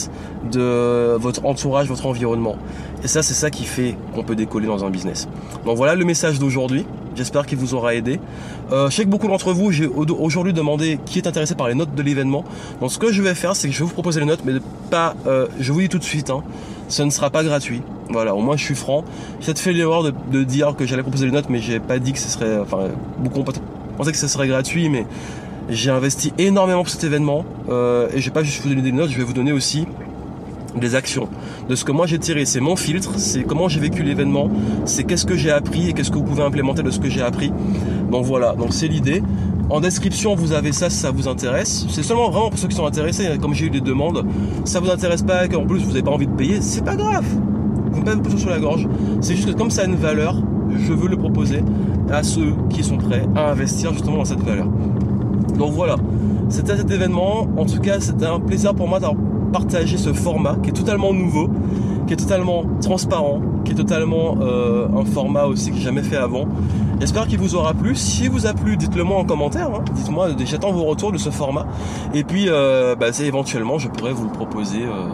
de 0.51 1.15
votre 1.19 1.45
entourage, 1.45 1.87
votre 1.87 2.05
environnement. 2.05 2.55
Et 3.03 3.07
ça, 3.07 3.23
c'est 3.23 3.33
ça 3.33 3.49
qui 3.49 3.63
fait 3.63 3.95
qu'on 4.13 4.23
peut 4.23 4.35
décoller 4.35 4.67
dans 4.67 4.83
un 4.83 4.89
business. 4.89 5.27
Donc 5.65 5.77
voilà 5.77 5.95
le 5.95 6.05
message 6.05 6.37
d'aujourd'hui. 6.39 6.85
J'espère 7.15 7.45
qu'il 7.45 7.57
vous 7.57 7.73
aura 7.73 7.95
aidé. 7.95 8.19
Euh, 8.71 8.89
je 8.89 8.95
sais 8.95 9.03
que 9.03 9.09
beaucoup 9.09 9.27
d'entre 9.27 9.51
vous, 9.51 9.71
j'ai 9.71 9.87
aujourd'hui 9.87 10.53
demandé 10.53 10.99
qui 11.05 11.17
est 11.17 11.27
intéressé 11.27 11.55
par 11.55 11.67
les 11.67 11.75
notes 11.75 11.95
de 11.95 12.01
l'événement. 12.01 12.45
Donc 12.79 12.91
ce 12.91 12.99
que 12.99 13.11
je 13.11 13.21
vais 13.21 13.35
faire, 13.35 13.55
c'est 13.55 13.67
que 13.67 13.73
je 13.73 13.79
vais 13.79 13.85
vous 13.85 13.93
proposer 13.93 14.19
les 14.19 14.25
notes, 14.25 14.41
mais 14.45 14.53
pas, 14.89 15.15
euh, 15.27 15.47
je 15.59 15.71
vous 15.71 15.81
dis 15.81 15.89
tout 15.89 15.97
de 15.97 16.03
suite, 16.03 16.29
hein, 16.29 16.43
ce 16.89 17.03
ne 17.03 17.09
sera 17.09 17.29
pas 17.29 17.43
gratuit. 17.43 17.81
Voilà, 18.09 18.35
au 18.35 18.41
moins 18.41 18.57
je 18.57 18.63
suis 18.65 18.75
franc. 18.75 19.05
J'ai 19.39 19.45
peut-être 19.45 19.59
fait 19.59 19.73
l'erreur 19.73 20.03
de, 20.03 20.43
dire 20.43 20.75
que 20.75 20.85
j'allais 20.85 21.03
proposer 21.03 21.25
les 21.25 21.31
notes, 21.31 21.49
mais 21.49 21.59
j'ai 21.59 21.79
pas 21.79 21.99
dit 21.99 22.11
que 22.11 22.19
ce 22.19 22.29
serait, 22.29 22.57
enfin, 22.59 22.89
beaucoup 23.19 23.43
pensaient 23.97 24.11
que 24.11 24.17
ce 24.17 24.27
serait 24.27 24.47
gratuit, 24.47 24.89
mais 24.89 25.05
j'ai 25.69 25.91
investi 25.91 26.33
énormément 26.37 26.83
pour 26.83 26.89
cet 26.89 27.03
événement 27.03 27.45
euh, 27.69 28.07
et 28.13 28.19
je 28.19 28.25
vais 28.25 28.33
pas 28.33 28.43
juste 28.43 28.63
vous 28.63 28.69
donner 28.69 28.81
des 28.81 28.91
notes, 28.91 29.11
je 29.11 29.17
vais 29.17 29.23
vous 29.23 29.33
donner 29.33 29.51
aussi 29.51 29.85
des 30.75 30.95
actions, 30.95 31.27
de 31.67 31.75
ce 31.75 31.83
que 31.83 31.91
moi 31.91 32.07
j'ai 32.07 32.19
tiré. 32.19 32.45
C'est 32.45 32.59
mon 32.59 32.75
filtre, 32.75 33.17
c'est 33.17 33.43
comment 33.43 33.67
j'ai 33.67 33.79
vécu 33.79 34.03
l'événement, 34.03 34.49
c'est 34.85 35.03
qu'est-ce 35.03 35.25
que 35.25 35.35
j'ai 35.35 35.51
appris 35.51 35.89
et 35.89 35.93
qu'est-ce 35.93 36.11
que 36.11 36.17
vous 36.17 36.23
pouvez 36.23 36.43
implémenter 36.43 36.83
de 36.83 36.91
ce 36.91 36.99
que 36.99 37.09
j'ai 37.09 37.21
appris. 37.21 37.51
Donc 38.11 38.25
voilà, 38.25 38.53
donc 38.53 38.73
c'est 38.73 38.87
l'idée. 38.87 39.21
En 39.69 39.81
description, 39.81 40.33
vous 40.33 40.53
avez 40.53 40.71
ça 40.71 40.89
si 40.89 40.97
ça 40.97 41.11
vous 41.11 41.27
intéresse. 41.27 41.85
C'est 41.89 42.01
seulement 42.01 42.29
vraiment 42.31 42.49
pour 42.49 42.57
ceux 42.57 42.67
qui 42.67 42.75
sont 42.75 42.87
intéressés, 42.87 43.37
comme 43.39 43.53
j'ai 43.53 43.67
eu 43.67 43.69
des 43.69 43.81
demandes. 43.81 44.25
Si 44.65 44.73
ça 44.73 44.79
vous 44.79 44.89
intéresse 44.89 45.21
pas 45.21 45.45
et 45.45 45.49
qu'en 45.49 45.65
plus 45.65 45.79
vous 45.79 45.89
n'avez 45.89 46.01
pas 46.01 46.11
envie 46.11 46.27
de 46.27 46.33
payer, 46.33 46.61
c'est 46.61 46.83
pas 46.83 46.95
grave. 46.95 47.25
Vous 47.91 47.99
ne 47.99 48.05
pas 48.05 48.15
vous 48.15 48.37
sur 48.37 48.49
la 48.49 48.59
gorge. 48.59 48.87
C'est 49.21 49.35
juste 49.35 49.47
que 49.47 49.57
comme 49.57 49.69
ça 49.69 49.83
a 49.83 49.85
une 49.85 49.95
valeur, 49.95 50.41
je 50.75 50.93
veux 50.93 51.07
le 51.07 51.17
proposer 51.17 51.63
à 52.11 52.23
ceux 52.23 52.53
qui 52.69 52.83
sont 52.83 52.97
prêts 52.97 53.25
à 53.35 53.51
investir 53.51 53.93
justement 53.93 54.17
dans 54.17 54.25
cette 54.25 54.43
valeur. 54.43 54.67
Donc 55.57 55.73
voilà, 55.73 55.97
c'était 56.49 56.77
cet 56.77 56.89
événement. 56.89 57.47
En 57.57 57.65
tout 57.65 57.79
cas, 57.79 57.99
c'était 57.99 58.25
un 58.25 58.39
plaisir 58.39 58.73
pour 58.73 58.87
moi 58.87 58.99
d'avoir 58.99 59.19
partager 59.51 59.97
ce 59.97 60.13
format 60.13 60.57
qui 60.63 60.69
est 60.69 60.73
totalement 60.73 61.13
nouveau, 61.13 61.49
qui 62.07 62.13
est 62.13 62.17
totalement 62.17 62.63
transparent, 62.81 63.41
qui 63.65 63.73
est 63.73 63.75
totalement 63.75 64.37
euh, 64.41 64.87
un 64.95 65.05
format 65.05 65.45
aussi 65.45 65.71
que 65.71 65.77
j'ai 65.77 65.83
jamais 65.83 66.03
fait 66.03 66.17
avant. 66.17 66.45
J'espère 66.99 67.27
qu'il 67.27 67.39
vous 67.39 67.55
aura 67.55 67.73
plu. 67.73 67.95
Si 67.95 68.27
vous 68.27 68.45
a 68.45 68.53
plu, 68.53 68.75
dites-le 68.77 69.03
moi 69.03 69.17
en 69.17 69.25
commentaire. 69.25 69.69
Hein. 69.73 69.83
Dites-moi, 69.93 70.29
j'attends 70.45 70.71
vos 70.71 70.83
retours 70.83 71.11
de 71.11 71.17
ce 71.17 71.29
format. 71.29 71.65
Et 72.13 72.23
puis, 72.23 72.45
euh, 72.47 72.95
bah, 72.95 73.07
éventuellement, 73.19 73.77
je 73.77 73.87
pourrais 73.87 74.11
vous 74.11 74.25
le 74.25 74.31
proposer 74.31 74.83
euh, 74.83 75.07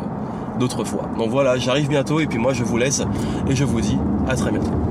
d'autres 0.59 0.83
fois. 0.83 1.09
Donc 1.17 1.29
voilà, 1.29 1.57
j'arrive 1.57 1.87
bientôt 1.87 2.19
et 2.19 2.27
puis 2.27 2.37
moi 2.37 2.53
je 2.53 2.63
vous 2.63 2.77
laisse 2.77 3.03
et 3.47 3.55
je 3.55 3.63
vous 3.63 3.81
dis 3.81 3.97
à 4.27 4.35
très 4.35 4.51
bientôt. 4.51 4.84